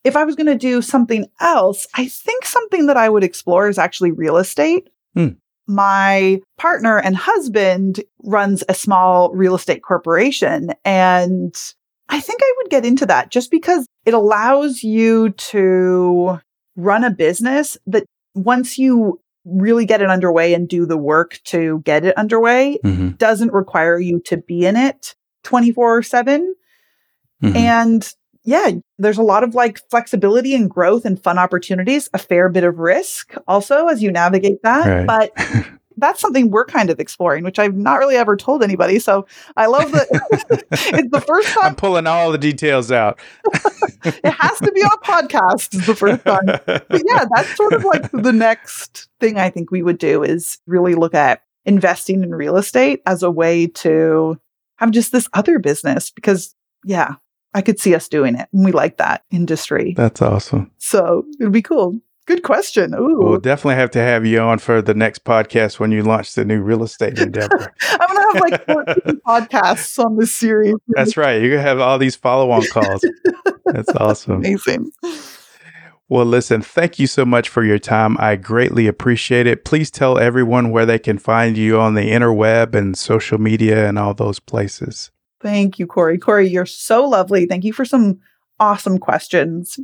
if 0.05 0.17
I 0.17 0.25
was 0.25 0.37
going 0.37 0.47
to 0.47 0.55
do 0.55 0.83
something 0.83 1.27
else, 1.40 1.87
I 1.95 2.07
think 2.07 2.45
something 2.45 2.87
that 2.87 2.97
I 2.97 3.09
would 3.09 3.25
explore 3.25 3.69
is 3.69 3.79
actually 3.79 4.12
real 4.12 4.37
estate. 4.37 4.88
Hmm. 5.14 5.29
My 5.67 6.40
partner 6.59 6.99
and 6.99 7.17
husband 7.17 8.05
runs 8.23 8.62
a 8.69 8.75
small 8.75 9.33
real 9.33 9.55
estate 9.55 9.83
corporation 9.83 10.73
and 10.85 11.55
I 12.11 12.21
think 12.21 12.40
I 12.43 12.55
would 12.59 12.71
get 12.71 12.85
into 12.85 13.07
that 13.07 13.31
just 13.31 13.51
because 13.51 13.87
it 14.05 14.12
allows 14.12 14.83
you 14.83 15.31
to 15.31 16.38
run 16.77 17.03
a 17.03 17.11
business 17.11 17.79
that 17.87 18.05
once 18.35 18.79
you 18.79 19.21
really 19.47 19.87
get 19.87 20.03
it 20.03 20.11
underway 20.11 20.53
and 20.53 20.69
do 20.69 20.85
the 20.85 20.99
work 20.99 21.40
to 21.45 21.81
get 21.81 22.05
it 22.05 22.17
underway 22.19 22.79
mm-hmm. 22.85 23.11
doesn't 23.11 23.53
require 23.53 23.99
you 23.99 24.21
to 24.21 24.37
be 24.37 24.67
in 24.67 24.77
it 24.77 25.14
24 25.45 26.03
7. 26.03 26.55
Mm-hmm. 27.43 27.57
And 27.57 28.14
yeah, 28.45 28.73
there's 28.99 29.19
a 29.19 29.23
lot 29.23 29.43
of 29.43 29.55
like 29.55 29.81
flexibility 29.91 30.55
and 30.55 30.71
growth 30.71 31.05
and 31.05 31.23
fun 31.23 31.39
opportunities, 31.39 32.09
a 32.13 32.19
fair 32.19 32.49
bit 32.49 32.65
of 32.65 32.79
risk 32.79 33.35
also 33.49 33.87
as 33.89 34.03
you 34.03 34.11
navigate 34.11 34.63
that. 34.63 35.07
Right. 35.07 35.31
But 35.35 35.67
that's 35.97 36.21
something 36.21 36.51
we're 36.51 36.67
kind 36.67 36.91
of 36.91 37.01
exploring, 37.01 37.45
which 37.45 37.59
I've 37.59 37.75
not 37.75 37.99
really 37.99 38.17
ever 38.17 38.37
told 38.37 38.63
anybody. 38.63 38.99
So 38.99 39.27
I 39.57 39.67
love 39.67 39.93
that 39.93 40.09
it's 40.71 41.11
the 41.11 41.21
first 41.21 41.49
time. 41.49 41.65
I'm 41.65 41.75
pulling 41.75 42.07
all 42.07 42.33
the 42.33 42.39
details 42.39 42.93
out. 42.93 43.19
it 44.05 44.31
has 44.31 44.59
to 44.59 44.73
be 44.73 44.83
on 44.83 44.91
a 44.93 45.07
podcast 45.07 45.87
the 45.87 45.95
first 45.95 46.25
time. 46.25 46.47
But 46.47 47.03
yeah, 47.07 47.25
that's 47.35 47.57
sort 47.57 47.73
of 47.73 47.85
like 47.85 48.11
the 48.13 48.33
next 48.33 49.09
thing 49.21 49.39
I 49.39 49.51
think 49.51 49.71
we 49.71 49.83
would 49.83 49.99
do 49.99 50.23
is 50.23 50.59
really 50.67 50.95
look 50.95 51.15
at 51.15 51.43
investing 51.65 52.23
in 52.23 52.35
real 52.35 52.57
estate 52.57 53.01
as 53.07 53.23
a 53.23 53.31
way 53.31 53.67
to 53.69 54.39
have 54.77 54.91
just 54.91 55.13
this 55.13 55.29
other 55.33 55.59
business 55.59 56.11
because 56.11 56.55
yeah, 56.85 57.15
I 57.55 57.62
could 57.62 57.79
see 57.79 57.95
us 57.95 58.09
doing 58.09 58.35
it. 58.35 58.49
And 58.53 58.64
we 58.64 58.73
like 58.73 58.99
that 58.99 59.23
industry. 59.31 59.95
That's 59.97 60.21
awesome. 60.21 60.71
So 60.79 61.25
it'd 61.40 61.53
be 61.53 61.62
cool. 61.62 62.01
Good 62.27 62.43
question. 62.43 62.95
Ooh. 62.95 63.19
We'll 63.19 63.38
definitely 63.38 63.75
have 63.77 63.90
to 63.93 63.99
have 64.01 64.25
you 64.25 64.40
on 64.40 64.59
for 64.59 64.81
the 64.81 64.95
next 64.95 65.25
podcast 65.25 65.79
when 65.79 65.93
you 65.93 66.03
launch 66.03 66.35
the 66.35 66.45
new 66.45 66.62
real 66.62 66.83
estate 66.83 67.19
endeavor. 67.19 67.73
I'm 67.83 67.99
going 67.99 68.09
to 68.09 68.33
have 68.33 68.51
like 68.51 68.67
14 68.67 69.21
podcasts 69.27 70.03
on 70.03 70.17
this 70.17 70.35
series. 70.35 70.75
That's 70.88 71.19
right. 71.19 71.40
You're 71.40 71.51
going 71.51 71.62
to 71.62 71.69
have 71.69 71.81
all 71.81 71.99
these 71.99 72.17
follow 72.17 72.51
on 72.51 72.67
calls. 72.69 73.05
That's 73.67 73.90
awesome. 73.97 74.37
Amazing. 74.37 74.90
Well, 76.09 76.25
listen, 76.25 76.62
thank 76.62 76.99
you 76.99 77.07
so 77.07 77.27
much 77.27 77.49
for 77.49 77.62
your 77.62 77.79
time. 77.79 78.17
I 78.19 78.37
greatly 78.37 78.87
appreciate 78.87 79.47
it. 79.47 79.64
Please 79.64 79.90
tell 79.90 80.19
everyone 80.19 80.71
where 80.71 80.87
they 80.87 80.99
can 80.99 81.19
find 81.19 81.59
you 81.59 81.79
on 81.79 81.95
the 81.95 82.11
interweb 82.11 82.75
and 82.75 82.97
social 82.97 83.38
media 83.38 83.87
and 83.87 83.99
all 83.99 84.14
those 84.14 84.38
places. 84.38 85.11
Thank 85.45 85.79
you, 85.79 85.87
Corey. 85.87 86.17
Corey, 86.17 86.49
you're 86.49 86.65
so 86.65 87.07
lovely. 87.07 87.45
Thank 87.45 87.65
you 87.65 87.75
for 87.75 87.85
some 87.85 88.19
awesome 88.59 88.97
questions. 88.99 89.79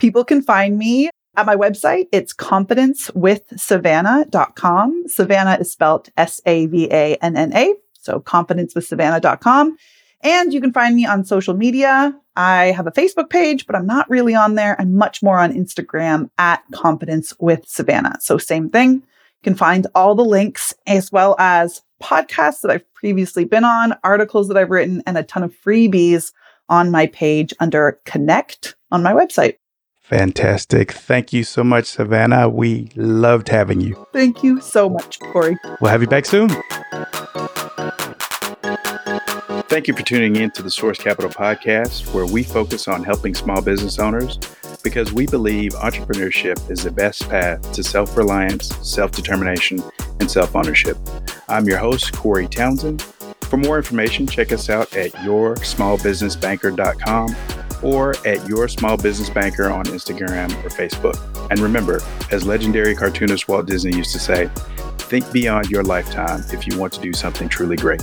People 0.00 0.24
can 0.24 0.42
find 0.42 0.76
me 0.76 1.10
at 1.36 1.46
my 1.46 1.54
website, 1.54 2.06
it's 2.10 2.34
confidencewithsavanna.com. 2.34 5.04
Savanna 5.06 5.58
is 5.60 5.70
spelled 5.70 6.08
S 6.16 6.40
A 6.44 6.66
V 6.66 6.88
A 6.90 7.14
N 7.22 7.36
N 7.36 7.52
A. 7.54 7.72
So 7.92 8.18
confidencewithsavanna.com. 8.18 9.76
And 10.22 10.52
you 10.52 10.60
can 10.60 10.72
find 10.72 10.96
me 10.96 11.06
on 11.06 11.24
social 11.24 11.54
media. 11.54 12.12
I 12.34 12.72
have 12.72 12.88
a 12.88 12.90
Facebook 12.90 13.30
page, 13.30 13.66
but 13.66 13.76
I'm 13.76 13.86
not 13.86 14.10
really 14.10 14.34
on 14.34 14.56
there. 14.56 14.74
I'm 14.80 14.96
much 14.96 15.22
more 15.22 15.38
on 15.38 15.52
Instagram 15.52 16.30
at 16.36 16.64
confidence 16.72 17.32
with 17.38 17.64
Savanna. 17.68 18.16
So 18.20 18.36
same 18.36 18.68
thing. 18.68 18.94
You 18.94 19.02
can 19.44 19.54
find 19.54 19.86
all 19.94 20.16
the 20.16 20.24
links 20.24 20.74
as 20.88 21.12
well 21.12 21.36
as 21.38 21.80
podcasts 22.02 22.60
that 22.62 22.70
I've 22.70 22.94
previously 22.94 23.44
been 23.44 23.64
on, 23.64 23.94
articles 24.04 24.48
that 24.48 24.56
I've 24.56 24.70
written, 24.70 25.02
and 25.06 25.16
a 25.16 25.22
ton 25.22 25.42
of 25.42 25.54
freebies 25.54 26.32
on 26.68 26.90
my 26.90 27.06
page 27.06 27.52
under 27.60 28.00
connect 28.04 28.76
on 28.90 29.02
my 29.02 29.12
website. 29.12 29.56
Fantastic. 30.00 30.90
Thank 30.90 31.32
you 31.32 31.44
so 31.44 31.62
much, 31.62 31.86
Savanna. 31.86 32.48
We 32.48 32.90
loved 32.96 33.48
having 33.48 33.80
you. 33.80 34.06
Thank 34.12 34.42
you 34.42 34.60
so 34.60 34.88
much, 34.88 35.20
Corey. 35.20 35.56
We'll 35.80 35.90
have 35.90 36.02
you 36.02 36.08
back 36.08 36.26
soon. 36.26 36.48
Thank 39.68 39.86
you 39.86 39.94
for 39.94 40.02
tuning 40.02 40.34
in 40.34 40.50
to 40.52 40.64
the 40.64 40.70
Source 40.70 40.98
Capital 40.98 41.30
Podcast, 41.30 42.12
where 42.12 42.26
we 42.26 42.42
focus 42.42 42.88
on 42.88 43.04
helping 43.04 43.36
small 43.36 43.62
business 43.62 44.00
owners 44.00 44.36
because 44.80 45.12
we 45.12 45.26
believe 45.26 45.72
entrepreneurship 45.72 46.70
is 46.70 46.84
the 46.84 46.90
best 46.90 47.28
path 47.28 47.70
to 47.72 47.82
self 47.82 48.16
reliance, 48.16 48.68
self 48.86 49.10
determination, 49.12 49.82
and 50.18 50.30
self 50.30 50.56
ownership. 50.56 50.96
I'm 51.48 51.66
your 51.66 51.78
host, 51.78 52.12
Corey 52.12 52.48
Townsend. 52.48 53.02
For 53.42 53.56
more 53.56 53.76
information, 53.76 54.26
check 54.26 54.50
us 54.52 54.68
out 54.70 54.94
at 54.94 55.12
yoursmallbusinessbanker.com 55.12 57.36
or 57.82 58.14
at 58.26 58.48
Your 58.48 58.68
Small 58.68 58.96
Business 58.96 59.30
Banker 59.30 59.70
on 59.70 59.84
Instagram 59.86 60.50
or 60.64 60.68
Facebook. 60.68 61.18
And 61.50 61.58
remember, 61.60 62.00
as 62.30 62.46
legendary 62.46 62.94
cartoonist 62.94 63.48
Walt 63.48 63.66
Disney 63.66 63.96
used 63.96 64.12
to 64.12 64.20
say, 64.20 64.48
think 64.98 65.30
beyond 65.32 65.70
your 65.70 65.82
lifetime 65.82 66.44
if 66.52 66.66
you 66.66 66.78
want 66.78 66.92
to 66.92 67.00
do 67.00 67.12
something 67.12 67.48
truly 67.48 67.76
great. 67.76 68.02